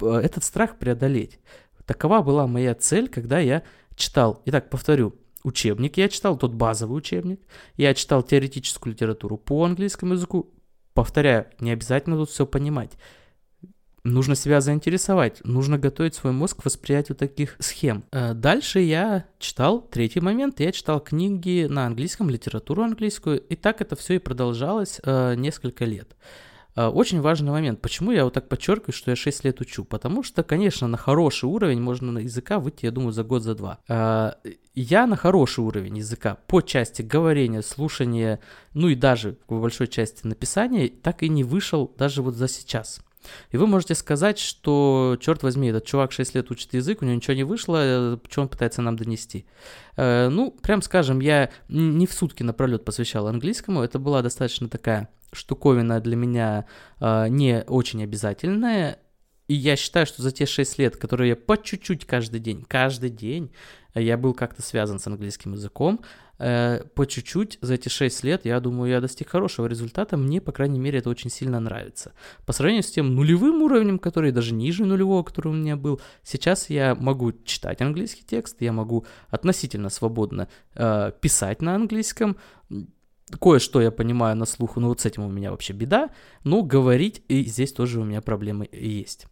этот 0.00 0.42
страх 0.42 0.76
преодолеть. 0.76 1.38
Такова 1.86 2.20
была 2.22 2.48
моя 2.48 2.74
цель, 2.74 3.08
когда 3.08 3.38
я 3.38 3.62
читал. 3.94 4.42
Итак, 4.44 4.70
повторю, 4.70 5.14
учебник 5.44 5.96
я 5.96 6.08
читал, 6.08 6.36
тот 6.36 6.52
базовый 6.52 6.98
учебник. 6.98 7.40
Я 7.76 7.94
читал 7.94 8.22
теоретическую 8.22 8.92
литературу 8.94 9.36
по 9.36 9.64
английскому 9.64 10.14
языку. 10.14 10.50
Повторяю, 10.94 11.46
не 11.60 11.70
обязательно 11.70 12.16
тут 12.16 12.30
все 12.30 12.46
понимать. 12.46 12.92
Нужно 14.04 14.34
себя 14.34 14.60
заинтересовать, 14.60 15.40
нужно 15.44 15.78
готовить 15.78 16.14
свой 16.14 16.34
мозг 16.34 16.60
к 16.60 16.64
восприятию 16.66 17.16
таких 17.16 17.56
схем. 17.58 18.04
Э, 18.12 18.34
дальше 18.34 18.80
я 18.80 19.24
читал, 19.38 19.80
третий 19.80 20.20
момент, 20.20 20.60
я 20.60 20.72
читал 20.72 21.00
книги 21.00 21.66
на 21.70 21.86
английском, 21.86 22.28
литературу 22.28 22.82
английскую, 22.82 23.40
и 23.40 23.56
так 23.56 23.80
это 23.80 23.96
все 23.96 24.16
и 24.16 24.18
продолжалось 24.18 25.00
э, 25.02 25.34
несколько 25.36 25.86
лет. 25.86 26.16
А, 26.74 26.90
очень 26.90 27.20
важный 27.20 27.50
момент. 27.50 27.80
Почему 27.80 28.10
я 28.10 28.24
вот 28.24 28.34
так 28.34 28.48
подчеркиваю, 28.48 28.92
что 28.92 29.10
я 29.10 29.16
6 29.16 29.44
лет 29.44 29.60
учу? 29.60 29.84
Потому 29.84 30.22
что, 30.22 30.42
конечно, 30.42 30.88
на 30.88 30.96
хороший 30.96 31.46
уровень 31.46 31.80
можно 31.80 32.12
на 32.12 32.18
языка 32.18 32.58
выйти, 32.58 32.86
я 32.86 32.90
думаю, 32.90 33.12
за 33.12 33.22
год, 33.22 33.42
за 33.42 33.54
два. 33.54 33.78
А, 33.88 34.36
я 34.74 35.06
на 35.06 35.16
хороший 35.16 35.60
уровень 35.60 35.98
языка 35.98 36.38
по 36.46 36.60
части 36.60 37.02
говорения, 37.02 37.62
слушания, 37.62 38.40
ну 38.72 38.88
и 38.88 38.94
даже 38.94 39.38
в 39.48 39.60
большой 39.60 39.88
части 39.88 40.26
написания 40.26 40.88
так 40.88 41.22
и 41.22 41.28
не 41.28 41.44
вышел 41.44 41.92
даже 41.96 42.22
вот 42.22 42.34
за 42.34 42.48
сейчас. 42.48 43.00
И 43.50 43.56
вы 43.56 43.66
можете 43.66 43.94
сказать, 43.94 44.38
что, 44.38 45.16
черт 45.20 45.42
возьми, 45.42 45.68
этот 45.68 45.86
чувак 45.86 46.12
6 46.12 46.34
лет 46.34 46.50
учит 46.50 46.74
язык, 46.74 47.00
у 47.00 47.04
него 47.04 47.16
ничего 47.16 47.34
не 47.34 47.44
вышло, 47.44 47.78
э, 47.80 48.18
что 48.28 48.42
он 48.42 48.48
пытается 48.48 48.82
нам 48.82 48.96
донести. 48.96 49.46
Э, 49.96 50.28
ну, 50.28 50.50
прям 50.50 50.82
скажем, 50.82 51.20
я 51.20 51.50
не 51.68 52.06
в 52.06 52.12
сутки 52.12 52.42
напролет 52.42 52.84
посвящал 52.84 53.26
английскому, 53.28 53.82
это 53.82 53.98
была 53.98 54.20
достаточно 54.22 54.68
такая 54.68 55.08
штуковина 55.34 56.00
для 56.00 56.16
меня 56.16 56.66
э, 57.00 57.28
не 57.28 57.62
очень 57.66 58.02
обязательная, 58.02 58.98
и 59.46 59.54
я 59.54 59.76
считаю, 59.76 60.06
что 60.06 60.22
за 60.22 60.30
те 60.30 60.46
6 60.46 60.78
лет, 60.78 60.96
которые 60.96 61.30
я 61.30 61.36
по 61.36 61.56
чуть-чуть 61.56 62.06
каждый 62.06 62.40
день, 62.40 62.64
каждый 62.66 63.10
день 63.10 63.52
я 63.94 64.16
был 64.16 64.32
как-то 64.32 64.62
связан 64.62 64.98
с 64.98 65.06
английским 65.06 65.52
языком, 65.52 66.00
э, 66.38 66.82
по 66.94 67.06
чуть-чуть 67.06 67.58
за 67.60 67.74
эти 67.74 67.90
6 67.90 68.24
лет, 68.24 68.46
я 68.46 68.58
думаю, 68.60 68.90
я 68.90 69.00
достиг 69.02 69.28
хорошего 69.28 69.66
результата, 69.66 70.16
мне, 70.16 70.40
по 70.40 70.50
крайней 70.50 70.78
мере, 70.78 70.98
это 71.00 71.10
очень 71.10 71.30
сильно 71.30 71.60
нравится. 71.60 72.12
По 72.46 72.54
сравнению 72.54 72.84
с 72.84 72.90
тем 72.90 73.14
нулевым 73.14 73.62
уровнем, 73.62 73.98
который 73.98 74.32
даже 74.32 74.54
ниже 74.54 74.86
нулевого, 74.86 75.22
который 75.22 75.48
у 75.48 75.56
меня 75.56 75.76
был, 75.76 76.00
сейчас 76.22 76.70
я 76.70 76.94
могу 76.94 77.32
читать 77.44 77.82
английский 77.82 78.24
текст, 78.24 78.56
я 78.60 78.72
могу 78.72 79.04
относительно 79.28 79.90
свободно 79.90 80.48
э, 80.74 81.12
писать 81.20 81.60
на 81.60 81.74
английском, 81.74 82.38
Кое-что 83.40 83.80
я 83.80 83.90
понимаю 83.90 84.36
на 84.36 84.46
слуху, 84.46 84.80
но 84.80 84.88
вот 84.88 85.00
с 85.00 85.06
этим 85.06 85.24
у 85.24 85.30
меня 85.30 85.50
вообще 85.50 85.72
беда. 85.72 86.10
Но 86.44 86.62
говорить 86.62 87.22
и 87.28 87.44
здесь 87.44 87.72
тоже 87.72 88.00
у 88.00 88.04
меня 88.04 88.20
проблемы 88.20 88.68
есть. 88.72 89.26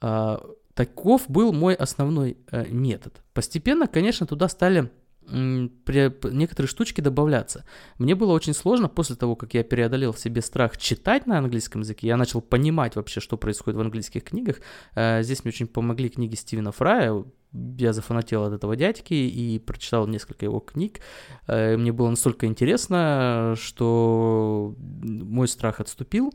А, 0.00 0.44
таков 0.74 1.28
был 1.28 1.52
мой 1.52 1.74
основной 1.74 2.38
а, 2.50 2.64
метод. 2.66 3.22
Постепенно, 3.34 3.86
конечно, 3.86 4.26
туда 4.26 4.48
стали 4.48 4.90
некоторые 5.30 6.68
штучки 6.68 7.00
добавляться. 7.00 7.64
Мне 7.98 8.14
было 8.14 8.32
очень 8.32 8.54
сложно 8.54 8.88
после 8.88 9.14
того, 9.14 9.36
как 9.36 9.52
я 9.54 9.62
преодолел 9.62 10.12
в 10.12 10.18
себе 10.18 10.40
страх 10.40 10.78
читать 10.78 11.26
на 11.26 11.38
английском 11.38 11.82
языке, 11.82 12.06
я 12.06 12.16
начал 12.16 12.40
понимать 12.40 12.96
вообще, 12.96 13.20
что 13.20 13.36
происходит 13.36 13.76
в 13.76 13.80
английских 13.80 14.24
книгах. 14.24 14.60
А, 14.94 15.22
здесь 15.22 15.44
мне 15.44 15.50
очень 15.50 15.66
помогли 15.66 16.08
книги 16.08 16.34
Стивена 16.34 16.72
Фрая, 16.72 17.24
я 17.52 17.92
зафанател 17.92 18.44
от 18.44 18.52
этого 18.52 18.76
дядьки 18.76 19.14
и 19.14 19.58
прочитал 19.58 20.06
несколько 20.06 20.44
его 20.44 20.60
книг. 20.60 21.00
А, 21.46 21.76
мне 21.76 21.92
было 21.92 22.10
настолько 22.10 22.46
интересно, 22.46 23.54
что 23.56 24.74
мой 24.78 25.48
страх 25.48 25.80
отступил. 25.80 26.32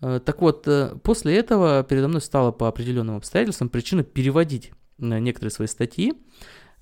А, 0.00 0.20
так 0.20 0.40
вот, 0.40 0.66
э, 0.66 0.96
после 1.02 1.36
этого 1.36 1.84
передо 1.84 2.08
мной 2.08 2.20
стало 2.20 2.52
по 2.52 2.68
определенным 2.68 3.16
обстоятельствам 3.16 3.68
причина 3.68 4.02
переводить 4.02 4.72
э, 4.98 5.18
некоторые 5.18 5.50
свои 5.50 5.68
статьи 5.68 6.14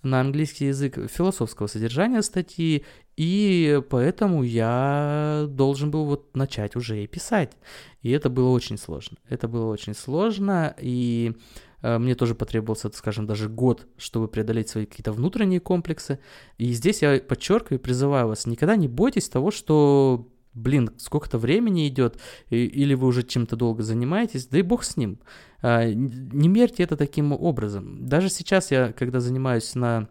на 0.02 0.20
английский 0.20 0.66
язык 0.66 1.10
философского 1.10 1.66
содержания 1.66 2.22
статьи, 2.22 2.84
и 3.16 3.82
поэтому 3.90 4.44
я 4.44 5.46
должен 5.48 5.90
был 5.90 6.04
вот 6.04 6.36
начать 6.36 6.76
уже 6.76 7.02
и 7.02 7.08
писать. 7.08 7.52
И 8.02 8.10
это 8.10 8.30
было 8.30 8.50
очень 8.50 8.78
сложно. 8.78 9.16
Это 9.28 9.48
было 9.48 9.72
очень 9.72 9.94
сложно, 9.94 10.74
и 10.80 11.32
э, 11.34 11.67
мне 11.82 12.14
тоже 12.14 12.34
потребовался, 12.34 12.90
скажем, 12.92 13.26
даже 13.26 13.48
год, 13.48 13.86
чтобы 13.96 14.28
преодолеть 14.28 14.68
свои 14.68 14.86
какие-то 14.86 15.12
внутренние 15.12 15.60
комплексы. 15.60 16.18
И 16.56 16.72
здесь 16.72 17.02
я 17.02 17.20
подчеркиваю 17.20 17.78
и 17.78 17.82
призываю 17.82 18.28
вас, 18.28 18.46
никогда 18.46 18.76
не 18.76 18.88
бойтесь 18.88 19.28
того, 19.28 19.50
что 19.50 20.28
блин, 20.54 20.90
сколько-то 20.98 21.38
времени 21.38 21.88
идет, 21.88 22.18
или 22.50 22.94
вы 22.94 23.06
уже 23.06 23.22
чем-то 23.22 23.56
долго 23.56 23.82
занимаетесь, 23.82 24.46
да 24.46 24.58
и 24.58 24.62
бог 24.62 24.84
с 24.84 24.96
ним. 24.96 25.20
А, 25.62 25.84
не 25.84 26.48
мерьте 26.48 26.82
это 26.82 26.96
таким 26.96 27.32
образом. 27.32 28.06
Даже 28.06 28.28
сейчас 28.28 28.70
я, 28.70 28.92
когда 28.92 29.20
занимаюсь 29.20 29.74
на 29.74 30.08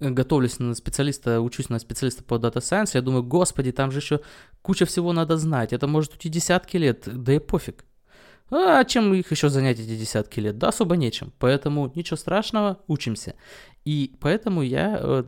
готовлюсь 0.00 0.58
на 0.58 0.74
специалиста, 0.74 1.42
учусь 1.42 1.68
на 1.68 1.78
специалиста 1.78 2.24
по 2.24 2.34
Data 2.34 2.56
Science, 2.56 2.92
я 2.94 3.02
думаю, 3.02 3.22
господи, 3.22 3.70
там 3.70 3.90
же 3.90 3.98
еще 3.98 4.20
куча 4.62 4.86
всего 4.86 5.12
надо 5.12 5.36
знать, 5.36 5.74
это 5.74 5.86
может 5.86 6.12
уйти 6.12 6.30
десятки 6.30 6.78
лет, 6.78 7.06
да 7.06 7.34
и 7.34 7.38
пофиг. 7.38 7.84
А 8.50 8.84
чем 8.84 9.14
их 9.14 9.30
еще 9.30 9.48
занять 9.48 9.78
эти 9.78 9.96
десятки 9.96 10.40
лет? 10.40 10.58
Да 10.58 10.68
особо 10.68 10.96
нечем. 10.96 11.32
Поэтому 11.38 11.92
ничего 11.94 12.16
страшного, 12.16 12.80
учимся. 12.88 13.34
И 13.84 14.16
поэтому 14.20 14.62
я 14.62 14.98
э, 15.00 15.24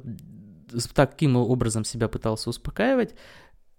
таким 0.95 1.37
образом 1.37 1.85
себя 1.85 2.09
пытался 2.09 2.51
успокаивать. 2.51 3.15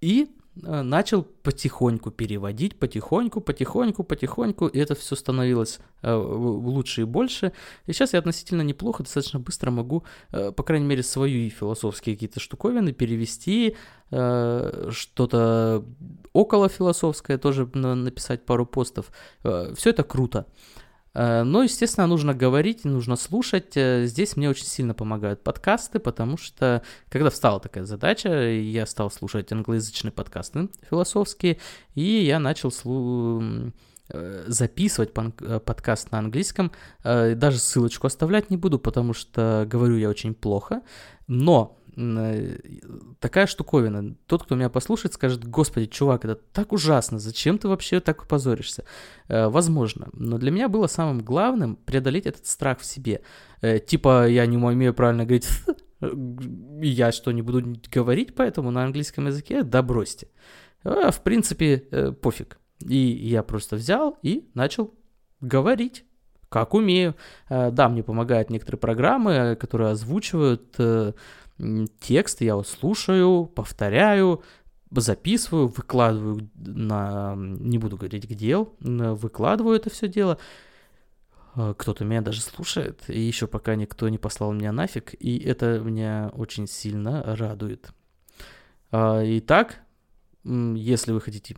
И 0.01 0.29
начал 0.55 1.23
потихоньку 1.23 2.11
переводить, 2.11 2.77
потихоньку, 2.77 3.41
потихоньку, 3.41 4.03
потихоньку, 4.03 4.67
и 4.67 4.79
это 4.79 4.93
все 4.95 5.15
становилось 5.15 5.79
э, 6.01 6.13
лучше 6.13 7.01
и 7.01 7.05
больше. 7.05 7.53
И 7.87 7.93
сейчас 7.93 8.13
я 8.13 8.19
относительно 8.19 8.61
неплохо, 8.61 9.03
достаточно 9.03 9.39
быстро 9.39 9.71
могу, 9.71 10.03
э, 10.31 10.51
по 10.51 10.63
крайней 10.63 10.85
мере, 10.85 11.03
свои 11.03 11.49
философские 11.49 12.15
какие-то 12.15 12.39
штуковины 12.39 12.93
перевести, 12.93 13.75
что-то 14.09 15.83
около 16.33 16.69
философское 16.69 17.39
тоже 17.39 17.65
написать 17.73 18.45
пару 18.45 18.67
постов. 18.67 19.11
Все 19.41 19.89
это 19.89 20.03
круто. 20.03 20.45
Э, 21.13 21.43
но, 21.43 21.63
естественно, 21.63 22.07
нужно 22.07 22.33
говорить, 22.33 22.85
нужно 22.85 23.15
слушать. 23.15 23.75
Э, 23.75 24.05
здесь 24.05 24.35
мне 24.35 24.49
очень 24.49 24.65
сильно 24.65 24.93
помогают 24.93 25.43
подкасты, 25.43 25.99
потому 25.99 26.37
что, 26.37 26.81
когда 27.09 27.29
встала 27.29 27.59
такая 27.59 27.85
задача, 27.85 28.29
я 28.29 28.85
стал 28.85 29.11
слушать 29.11 29.51
англоязычные 29.51 30.11
подкасты 30.11 30.69
философские, 30.89 31.59
и 31.95 32.01
я 32.01 32.39
начал 32.39 32.71
слу 32.71 33.41
э, 34.09 34.45
записывать 34.47 35.13
подкаст 35.13 36.11
на 36.11 36.19
английском. 36.19 36.71
Даже 37.03 37.59
ссылочку 37.59 38.07
оставлять 38.07 38.49
не 38.49 38.57
буду, 38.57 38.79
потому 38.79 39.13
что 39.13 39.65
говорю 39.69 39.97
я 39.97 40.09
очень 40.09 40.33
плохо. 40.33 40.81
Но 41.27 41.77
такая 43.19 43.45
штуковина. 43.45 44.15
Тот, 44.25 44.43
кто 44.43 44.55
меня 44.55 44.69
послушает, 44.69 45.13
скажет, 45.13 45.45
господи, 45.45 45.85
чувак, 45.85 46.25
это 46.25 46.35
так 46.35 46.73
ужасно, 46.73 47.19
зачем 47.19 47.57
ты 47.57 47.67
вообще 47.67 47.99
так 47.99 48.27
позоришься? 48.27 48.85
Э, 49.27 49.47
возможно. 49.47 50.09
Но 50.13 50.37
для 50.37 50.51
меня 50.51 50.69
было 50.69 50.87
самым 50.87 51.19
главным 51.19 51.75
преодолеть 51.75 52.25
этот 52.25 52.47
страх 52.47 52.79
в 52.79 52.85
себе. 52.85 53.21
Э, 53.61 53.79
типа, 53.79 54.27
я 54.27 54.45
не 54.45 54.57
умею 54.57 54.93
правильно 54.93 55.25
говорить, 55.25 55.47
я 56.81 57.11
что, 57.11 57.31
не 57.31 57.41
буду 57.41 57.79
говорить 57.91 58.35
поэтому 58.35 58.71
на 58.71 58.83
английском 58.83 59.27
языке? 59.27 59.63
Да 59.63 59.81
бросьте. 59.83 60.27
В 60.83 61.21
принципе, 61.23 61.77
пофиг. 62.21 62.57
И 62.81 62.97
я 62.97 63.43
просто 63.43 63.75
взял 63.75 64.17
и 64.21 64.49
начал 64.53 64.93
говорить 65.39 66.05
как 66.49 66.73
умею. 66.75 67.15
Да, 67.49 67.89
мне 67.89 68.03
помогают 68.03 68.49
некоторые 68.51 68.79
программы, 68.79 69.57
которые 69.59 69.89
озвучивают 69.91 70.75
текст, 71.99 72.41
я 72.41 72.49
его 72.49 72.63
слушаю, 72.63 73.45
повторяю, 73.45 74.43
записываю, 74.91 75.67
выкладываю 75.67 76.49
на... 76.55 77.35
Не 77.35 77.77
буду 77.77 77.97
говорить 77.97 78.29
где, 78.29 78.57
выкладываю 78.79 79.75
это 79.75 79.89
все 79.89 80.07
дело. 80.07 80.37
А, 81.55 81.73
кто-то 81.73 82.03
меня 82.03 82.21
даже 82.21 82.41
слушает, 82.41 83.03
и 83.07 83.19
еще 83.19 83.47
пока 83.47 83.75
никто 83.75 84.09
не 84.09 84.17
послал 84.17 84.53
меня 84.53 84.71
нафиг, 84.71 85.13
и 85.19 85.37
это 85.37 85.79
меня 85.79 86.31
очень 86.33 86.67
сильно 86.67 87.23
радует. 87.35 87.91
А, 88.91 89.21
итак, 89.23 89.79
если 90.43 91.11
вы 91.11 91.21
хотите 91.21 91.55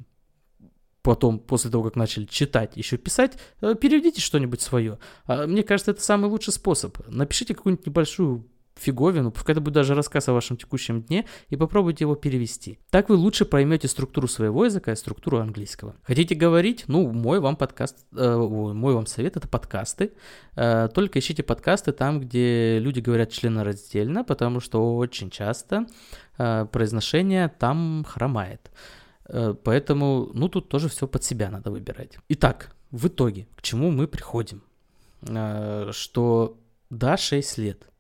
потом, 1.02 1.40
после 1.40 1.70
того, 1.70 1.84
как 1.84 1.96
начали 1.96 2.26
читать, 2.26 2.76
еще 2.76 2.98
писать, 2.98 3.38
э, 3.62 3.76
переведите 3.76 4.22
что-нибудь 4.22 4.60
свое. 4.60 4.98
А, 5.26 5.46
мне 5.46 5.64
кажется, 5.64 5.92
это 5.92 6.02
самый 6.02 6.30
лучший 6.30 6.52
способ. 6.52 6.98
Напишите 7.08 7.54
какую-нибудь 7.54 7.86
небольшую 7.86 8.48
фиговину, 8.80 9.32
пускай 9.32 9.54
это 9.54 9.62
будет 9.62 9.74
даже 9.74 9.96
рассказ 9.96 10.28
о 10.30 10.34
вашем 10.34 10.58
текущем 10.58 11.02
дне, 11.02 11.26
и 11.50 11.56
попробуйте 11.56 12.04
его 12.04 12.16
перевести. 12.16 12.80
Так 12.90 13.10
вы 13.10 13.16
лучше 13.16 13.46
поймете 13.46 13.88
структуру 13.88 14.28
своего 14.28 14.66
языка 14.66 14.92
и 14.92 14.96
структуру 14.96 15.40
английского. 15.40 15.96
Хотите 16.04 16.36
говорить? 16.36 16.86
Ну, 16.88 17.12
мой 17.12 17.40
вам 17.40 17.56
подкаст, 17.56 18.06
э, 18.16 18.38
мой 18.38 18.94
вам 18.94 19.06
совет 19.06 19.38
это 19.38 19.48
подкасты. 19.48 20.12
Э, 20.56 20.90
только 20.94 21.20
ищите 21.20 21.44
подкасты 21.44 21.94
там, 21.94 22.20
где 22.20 22.80
люди 22.80 23.00
говорят 23.00 23.32
членораздельно, 23.32 24.24
потому 24.24 24.60
что 24.60 24.98
очень 24.98 25.30
часто 25.30 25.86
э, 26.38 26.66
произношение 26.66 27.48
там 27.48 28.06
хромает. 28.08 28.72
Э, 29.28 29.56
поэтому, 29.64 30.32
ну, 30.34 30.50
тут 30.50 30.70
тоже 30.70 30.90
все 30.90 31.08
под 31.08 31.24
себя 31.24 31.50
надо 31.50 31.72
выбирать. 31.72 32.18
Итак, 32.30 32.76
в 32.92 33.08
итоге, 33.08 33.48
к 33.56 33.62
чему 33.62 33.90
мы 33.92 34.08
приходим? 34.08 34.64
Э, 35.22 35.92
что 35.94 36.58
да, 36.90 37.16
6 37.18 37.58
лет– 37.58 37.90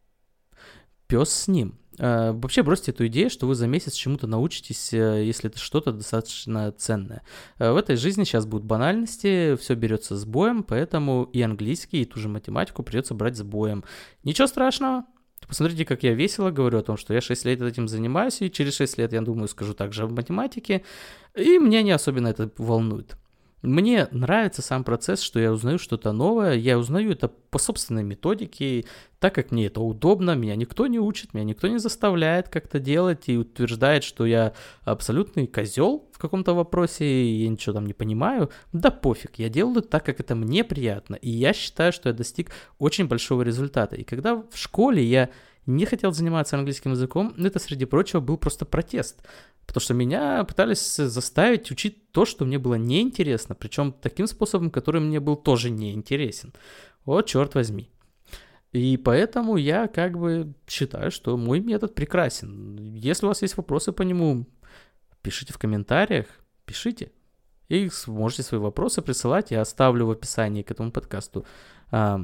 пес 1.15 1.29
с 1.29 1.47
ним. 1.47 1.75
Uh, 1.97 2.37
вообще 2.41 2.61
бросьте 2.61 2.91
эту 2.91 3.07
идею, 3.07 3.29
что 3.29 3.47
вы 3.47 3.55
за 3.55 3.67
месяц 3.67 3.93
чему-то 3.93 4.27
научитесь, 4.27 4.91
uh, 4.91 5.23
если 5.23 5.49
это 5.49 5.59
что-то 5.59 5.93
достаточно 5.93 6.73
ценное. 6.73 7.21
Uh, 7.57 7.71
в 7.71 7.77
этой 7.77 7.95
жизни 7.95 8.25
сейчас 8.25 8.45
будут 8.45 8.65
банальности, 8.65 9.55
все 9.55 9.75
берется 9.75 10.17
с 10.17 10.25
боем, 10.25 10.63
поэтому 10.63 11.23
и 11.31 11.41
английский, 11.41 12.01
и 12.01 12.05
ту 12.05 12.19
же 12.19 12.27
математику 12.27 12.83
придется 12.83 13.13
брать 13.13 13.37
с 13.37 13.43
боем. 13.43 13.85
Ничего 14.25 14.47
страшного. 14.47 15.05
Посмотрите, 15.47 15.85
как 15.85 16.03
я 16.03 16.13
весело 16.13 16.51
говорю 16.51 16.79
о 16.79 16.83
том, 16.83 16.97
что 16.97 17.13
я 17.13 17.21
6 17.21 17.45
лет 17.45 17.61
этим 17.61 17.87
занимаюсь, 17.87 18.41
и 18.41 18.51
через 18.51 18.75
6 18.75 18.97
лет, 18.97 19.13
я 19.13 19.21
думаю, 19.21 19.47
скажу 19.47 19.73
также 19.73 20.03
об 20.03 20.11
математике, 20.11 20.83
и 21.33 21.57
меня 21.59 21.81
не 21.81 21.91
особенно 21.91 22.27
это 22.27 22.51
волнует. 22.57 23.15
Мне 23.65 24.07
нравится 24.11 24.61
сам 24.61 24.83
процесс, 24.83 25.21
что 25.21 25.39
я 25.39 25.51
узнаю 25.51 25.79
что-то 25.79 26.11
новое, 26.11 26.53
я 26.53 26.77
узнаю 26.77 27.11
это 27.11 27.27
по 27.27 27.57
собственной 27.57 28.03
методике, 28.03 28.85
так 29.19 29.33
как 29.33 29.51
мне 29.51 29.67
это 29.67 29.81
удобно, 29.81 30.35
меня 30.35 30.55
никто 30.55 30.87
не 30.87 30.99
учит, 30.99 31.33
меня 31.33 31.45
никто 31.45 31.67
не 31.67 31.79
заставляет 31.79 32.49
как-то 32.49 32.79
делать 32.79 33.23
и 33.27 33.37
утверждает, 33.37 34.03
что 34.03 34.25
я 34.25 34.53
абсолютный 34.83 35.47
козел 35.47 36.07
в 36.13 36.19
каком-то 36.19 36.53
вопросе, 36.53 37.05
и 37.05 37.43
я 37.43 37.49
ничего 37.49 37.73
там 37.73 37.85
не 37.85 37.93
понимаю. 37.93 38.51
Да 38.71 38.91
пофиг, 38.91 39.39
я 39.39 39.49
делаю 39.49 39.81
так, 39.81 40.05
как 40.05 40.19
это 40.19 40.35
мне 40.35 40.63
приятно, 40.63 41.15
и 41.15 41.29
я 41.29 41.53
считаю, 41.53 41.91
что 41.91 42.09
я 42.09 42.13
достиг 42.13 42.51
очень 42.77 43.07
большого 43.07 43.41
результата. 43.41 43.95
И 43.95 44.03
когда 44.03 44.35
в 44.35 44.55
школе 44.55 45.03
я 45.03 45.29
не 45.65 45.85
хотел 45.85 46.11
заниматься 46.11 46.57
английским 46.57 46.91
языком, 46.91 47.33
это, 47.37 47.59
среди 47.59 47.85
прочего, 47.85 48.19
был 48.19 48.37
просто 48.37 48.65
протест. 48.65 49.25
Потому 49.65 49.81
что 49.81 49.93
меня 49.93 50.43
пытались 50.43 50.95
заставить 50.95 51.71
учить 51.71 52.11
то, 52.11 52.25
что 52.25 52.45
мне 52.45 52.59
было 52.59 52.75
неинтересно, 52.75 53.55
причем 53.55 53.93
таким 53.93 54.27
способом, 54.27 54.71
который 54.71 55.01
мне 55.01 55.19
был 55.19 55.35
тоже 55.35 55.69
неинтересен. 55.69 56.53
Вот 57.03 57.25
черт 57.25 57.55
возьми. 57.55 57.89
И 58.71 58.97
поэтому 58.97 59.55
я 59.55 59.87
как 59.87 60.17
бы 60.17 60.53
считаю, 60.67 61.09
что 61.09 61.37
мой 61.37 61.61
метод 61.61 61.95
прекрасен. 61.95 62.75
Если 62.95 63.25
у 63.25 63.29
вас 63.29 63.41
есть 63.41 63.57
вопросы 63.57 63.91
по 63.91 64.01
нему, 64.01 64.45
пишите 65.21 65.53
в 65.53 65.57
комментариях, 65.57 66.27
пишите. 66.65 67.11
И 67.69 67.89
можете 68.07 68.43
свои 68.43 68.59
вопросы 68.59 69.01
присылать. 69.01 69.51
Я 69.51 69.61
оставлю 69.61 70.07
в 70.07 70.11
описании 70.11 70.61
к 70.61 70.71
этому 70.71 70.91
подкасту 70.91 71.45
а, 71.89 72.21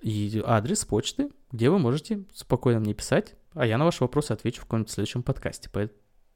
и 0.00 0.42
адрес 0.44 0.84
почты, 0.84 1.30
где 1.52 1.70
вы 1.70 1.78
можете 1.78 2.24
спокойно 2.34 2.80
мне 2.80 2.94
писать, 2.94 3.34
а 3.54 3.66
я 3.66 3.76
на 3.76 3.84
ваши 3.84 4.04
вопросы 4.04 4.32
отвечу 4.32 4.60
в 4.60 4.64
каком-нибудь 4.64 4.90
следующем 4.90 5.22
подкасте 5.22 5.68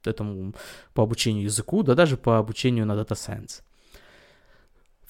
этому 0.07 0.55
по 0.93 1.03
обучению 1.03 1.45
языку, 1.45 1.83
да 1.83 1.95
даже 1.95 2.17
по 2.17 2.39
обучению 2.39 2.87
на 2.87 2.93
Data 2.93 3.13
Science. 3.13 3.63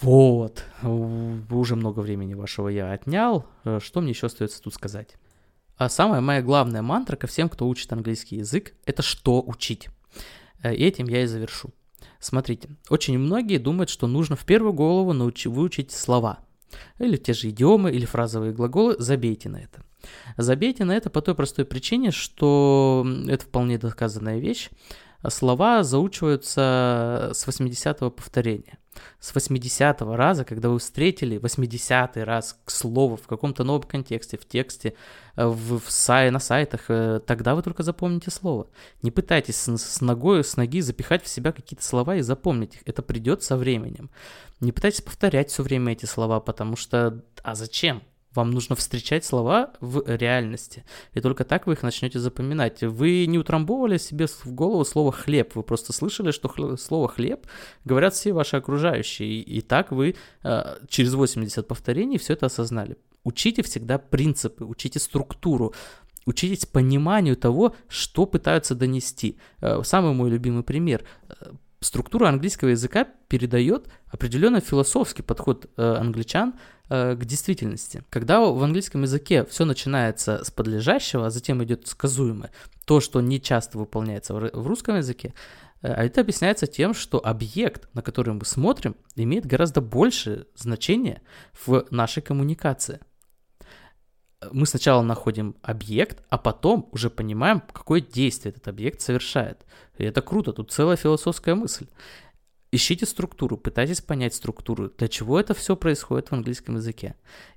Вот, 0.01 0.65
уже 0.83 1.77
много 1.77 2.01
времени 2.01 2.35
вашего 2.35 2.69
я 2.69 2.93
отнял. 2.93 3.47
Э, 3.65 3.79
что 3.81 4.01
мне 4.01 4.11
еще 4.11 4.27
остается 4.27 4.61
тут 4.61 4.75
сказать? 4.75 5.17
А 5.77 5.89
самая 5.89 6.21
моя 6.21 6.43
главная 6.43 6.83
мантра 6.83 7.17
ко 7.17 7.27
всем, 7.27 7.49
кто 7.49 7.69
учит 7.69 7.93
английский 7.93 8.37
язык, 8.37 8.75
это 8.87 9.03
что 9.03 9.43
учить. 9.43 9.89
Э, 10.63 10.75
и 10.75 10.85
этим 10.85 11.07
я 11.07 11.23
и 11.23 11.27
завершу. 11.27 11.71
Смотрите, 12.19 12.71
очень 12.89 13.19
многие 13.19 13.59
думают, 13.59 13.91
что 13.91 14.07
нужно 14.07 14.37
в 14.37 14.45
первую 14.45 14.73
голову 14.73 15.13
научи, 15.13 15.49
выучить 15.49 15.93
слова. 15.93 16.39
Или 16.99 17.17
те 17.17 17.33
же 17.33 17.51
идиомы, 17.51 17.93
или 17.93 18.05
фразовые 18.05 18.53
глаголы. 18.53 18.97
Забейте 18.99 19.49
на 19.49 19.59
это. 19.59 19.85
Забейте 20.37 20.85
на 20.85 20.93
это 20.97 21.11
по 21.11 21.23
той 21.23 21.35
простой 21.35 21.65
причине, 21.65 22.11
что 22.11 23.07
это 23.29 23.45
вполне 23.45 23.79
доказанная 23.79 24.39
вещь. 24.39 24.71
Слова 25.29 25.83
заучиваются 25.83 27.31
с 27.33 27.47
80-го 27.47 28.11
повторения. 28.11 28.79
С 29.19 29.35
80-го 29.35 30.17
раза, 30.17 30.45
когда 30.45 30.69
вы 30.69 30.79
встретили 30.79 31.39
80-й 31.39 32.23
раз 32.23 32.59
к 32.65 32.71
слову 32.71 33.17
в 33.17 33.27
каком-то 33.27 33.65
новом 33.65 33.83
контексте, 33.83 34.37
в 34.37 34.47
тексте, 34.47 34.95
в, 35.35 35.81
в 35.81 35.91
сай, 35.91 36.31
на 36.31 36.39
сайтах, 36.39 36.85
э, 36.89 37.21
тогда 37.27 37.55
вы 37.55 37.63
только 37.63 37.83
запомните 37.83 38.31
слово. 38.31 38.69
Не 39.03 39.11
пытайтесь 39.11 39.57
с, 39.57 39.77
с 39.77 40.01
ногой, 40.01 40.45
с 40.45 40.57
ноги 40.57 40.81
запихать 40.81 41.25
в 41.25 41.29
себя 41.29 41.53
какие-то 41.53 41.85
слова 41.85 42.17
и 42.17 42.21
запомнить 42.21 42.77
их. 42.77 42.83
Это 42.85 43.03
придет 43.03 43.43
со 43.43 43.57
временем. 43.57 44.11
Не 44.61 44.73
пытайтесь 44.73 45.01
повторять 45.01 45.51
все 45.51 45.63
время 45.63 45.93
эти 45.93 46.07
слова, 46.07 46.39
потому 46.41 46.77
что... 46.77 47.25
А 47.43 47.55
зачем? 47.55 48.03
Вам 48.35 48.51
нужно 48.51 48.75
встречать 48.77 49.25
слова 49.25 49.73
в 49.81 50.03
реальности. 50.07 50.85
И 51.13 51.21
только 51.21 51.45
так 51.45 51.67
вы 51.67 51.75
их 51.75 51.83
начнете 51.83 52.19
запоминать. 52.19 52.83
Вы 52.83 53.27
не 53.27 53.39
утрамбовывали 53.39 53.99
себе 53.99 54.27
в 54.27 54.47
голову 54.47 54.85
слово 54.85 55.13
«хлеб». 55.13 55.55
Вы 55.55 55.63
просто 55.63 55.93
слышали, 55.93 56.33
что 56.33 56.49
хл- 56.49 56.77
слово 56.77 57.09
«хлеб» 57.09 57.47
говорят 57.85 58.15
все 58.15 58.33
ваши 58.33 58.57
окружающие. 58.57 59.41
И, 59.41 59.61
так 59.61 59.93
вы 59.93 60.17
э, 60.43 60.77
через 60.89 61.15
80 61.15 61.67
повторений 61.67 62.19
все 62.19 62.33
это 62.33 62.47
осознали. 62.47 62.97
Учите 63.23 63.63
всегда 63.63 63.99
принципы, 63.99 64.65
учите 64.65 64.99
структуру. 64.99 65.73
Учитесь 66.27 66.67
пониманию 66.67 67.37
того, 67.37 67.75
что 67.89 68.27
пытаются 68.27 68.75
донести. 68.75 69.39
Э, 69.61 69.83
самый 69.85 70.13
мой 70.13 70.31
любимый 70.31 70.63
пример 70.63 71.05
структура 71.85 72.29
английского 72.29 72.71
языка 72.71 73.07
передает 73.29 73.89
определенно 74.09 74.61
философский 74.61 75.23
подход 75.23 75.71
э, 75.77 75.83
англичан 75.83 76.55
э, 76.89 77.15
к 77.15 77.25
действительности. 77.25 78.05
Когда 78.11 78.41
в 78.41 78.63
английском 78.63 79.03
языке 79.03 79.45
все 79.45 79.65
начинается 79.65 80.43
с 80.45 80.51
подлежащего, 80.51 81.27
а 81.27 81.31
затем 81.31 81.63
идет 81.63 81.87
сказуемое, 81.87 82.51
то, 82.87 83.01
что 83.01 83.21
не 83.21 83.41
часто 83.41 83.79
выполняется 83.79 84.35
в, 84.35 84.67
русском 84.67 84.97
языке, 84.97 85.35
А 85.83 86.05
это 86.05 86.23
объясняется 86.23 86.67
тем, 86.67 86.95
что 86.95 87.19
объект, 87.25 87.89
на 87.95 88.03
который 88.03 88.33
мы 88.33 88.45
смотрим, 88.45 88.97
имеет 89.17 89.47
гораздо 89.47 89.81
большее 89.81 90.47
значение 90.57 91.21
в 91.67 91.87
нашей 91.91 92.23
коммуникации. 92.23 93.01
Мы 94.53 94.67
сначала 94.67 95.03
находим 95.03 95.57
объект, 95.63 96.23
а 96.29 96.39
потом 96.39 96.89
уже 96.93 97.11
понимаем, 97.11 97.63
какое 97.73 98.01
действие 98.01 98.53
этот 98.53 98.69
объект 98.69 99.01
совершает. 99.01 99.65
И 99.97 100.05
это 100.05 100.23
круто, 100.23 100.53
тут 100.53 100.73
целая 100.73 100.97
философская 100.97 101.55
мысль. 101.55 101.87
Ищите 102.73 103.07
структуру, 103.07 103.57
пытайтесь 103.57 104.01
понять 104.01 104.35
структуру, 104.35 104.91
для 104.91 105.09
чего 105.09 105.39
это 105.39 105.55
все 105.55 105.77
происходит 105.77 106.29
в 106.29 106.33
английском 106.33 106.77
языке. 106.77 107.15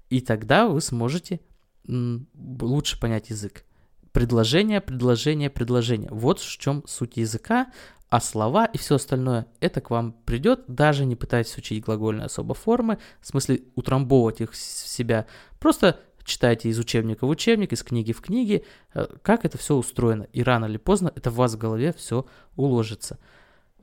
И 0.09 0.21
тогда 0.21 0.67
вы 0.67 0.79
сможете 0.79 1.41
лучше 1.87 2.99
понять 2.99 3.29
язык. 3.29 3.65
Предложение, 4.11 4.81
предложение, 4.81 5.49
предложение. 5.49 6.09
Вот 6.11 6.39
в 6.39 6.57
чем 6.57 6.83
суть 6.85 7.17
языка, 7.17 7.71
а 8.09 8.21
слова 8.21 8.65
и 8.65 8.77
все 8.77 8.95
остальное, 8.95 9.47
это 9.59 9.81
к 9.81 9.89
вам 9.89 10.13
придет, 10.13 10.63
даже 10.67 11.05
не 11.05 11.15
пытайтесь 11.15 11.57
учить 11.57 11.83
глагольные 11.83 12.25
особо 12.25 12.53
формы, 12.53 12.99
в 13.19 13.27
смысле 13.27 13.63
утрамбовывать 13.75 14.41
их 14.41 14.53
в 14.53 14.55
себя. 14.55 15.27
Просто 15.59 15.99
читайте 16.27 16.69
из 16.69 16.77
учебника 16.77 17.25
в 17.25 17.29
учебник, 17.29 17.71
из 17.71 17.81
книги 17.83 18.11
в 18.11 18.21
книге, 18.21 18.63
э, 18.93 19.07
как 19.21 19.45
это 19.45 19.57
все 19.57 19.75
устроено. 19.75 20.27
И 20.33 20.43
рано 20.43 20.65
или 20.65 20.77
поздно 20.77 21.11
это 21.15 21.31
в 21.31 21.35
вас 21.35 21.55
в 21.55 21.57
голове 21.57 21.93
все 21.93 22.25
уложится. 22.55 23.17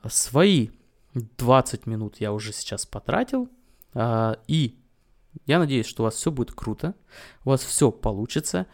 Свои 0.06 0.68
20 1.14 1.86
минут 1.86 2.16
я 2.20 2.32
уже 2.32 2.52
сейчас 2.52 2.84
потратил, 2.84 3.48
а, 3.94 4.38
и 4.46 4.78
я 5.46 5.58
надеюсь, 5.58 5.86
что 5.86 6.02
у 6.02 6.04
вас 6.04 6.14
все 6.14 6.30
будет 6.30 6.52
круто, 6.52 6.94
у 7.44 7.50
вас 7.50 7.64
все 7.64 7.90
получится. 7.90 8.66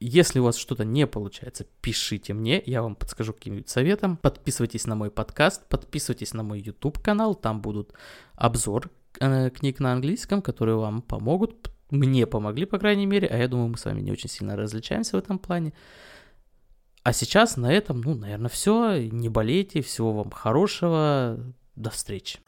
Если 0.00 0.38
у 0.38 0.44
вас 0.44 0.56
что-то 0.56 0.84
не 0.84 1.06
получается, 1.06 1.66
пишите 1.82 2.32
мне, 2.32 2.62
я 2.64 2.82
вам 2.82 2.94
подскажу 2.96 3.32
каким-нибудь 3.34 3.68
советом. 3.68 4.16
Подписывайтесь 4.16 4.86
на 4.86 4.94
мой 4.94 5.10
подкаст, 5.10 5.68
подписывайтесь 5.68 6.32
на 6.32 6.42
мой 6.42 6.60
YouTube 6.60 6.98
канал, 6.98 7.34
там 7.34 7.60
будут 7.60 7.92
обзор 8.34 8.90
э, 9.20 9.50
книг 9.50 9.80
на 9.80 9.92
английском, 9.92 10.40
которые 10.40 10.76
вам 10.76 11.02
помогут. 11.02 11.70
Мне 11.90 12.26
помогли, 12.26 12.64
по 12.64 12.78
крайней 12.78 13.06
мере, 13.06 13.28
а 13.28 13.36
я 13.36 13.48
думаю, 13.48 13.68
мы 13.68 13.78
с 13.78 13.84
вами 13.84 14.00
не 14.00 14.10
очень 14.10 14.28
сильно 14.28 14.56
различаемся 14.56 15.16
в 15.16 15.20
этом 15.20 15.38
плане. 15.38 15.72
А 17.02 17.12
сейчас 17.12 17.56
на 17.56 17.72
этом, 17.72 18.00
ну, 18.00 18.14
наверное, 18.14 18.48
все. 18.48 19.08
Не 19.08 19.28
болейте, 19.28 19.82
всего 19.82 20.12
вам 20.12 20.30
хорошего. 20.30 21.38
До 21.76 21.90
встречи. 21.90 22.40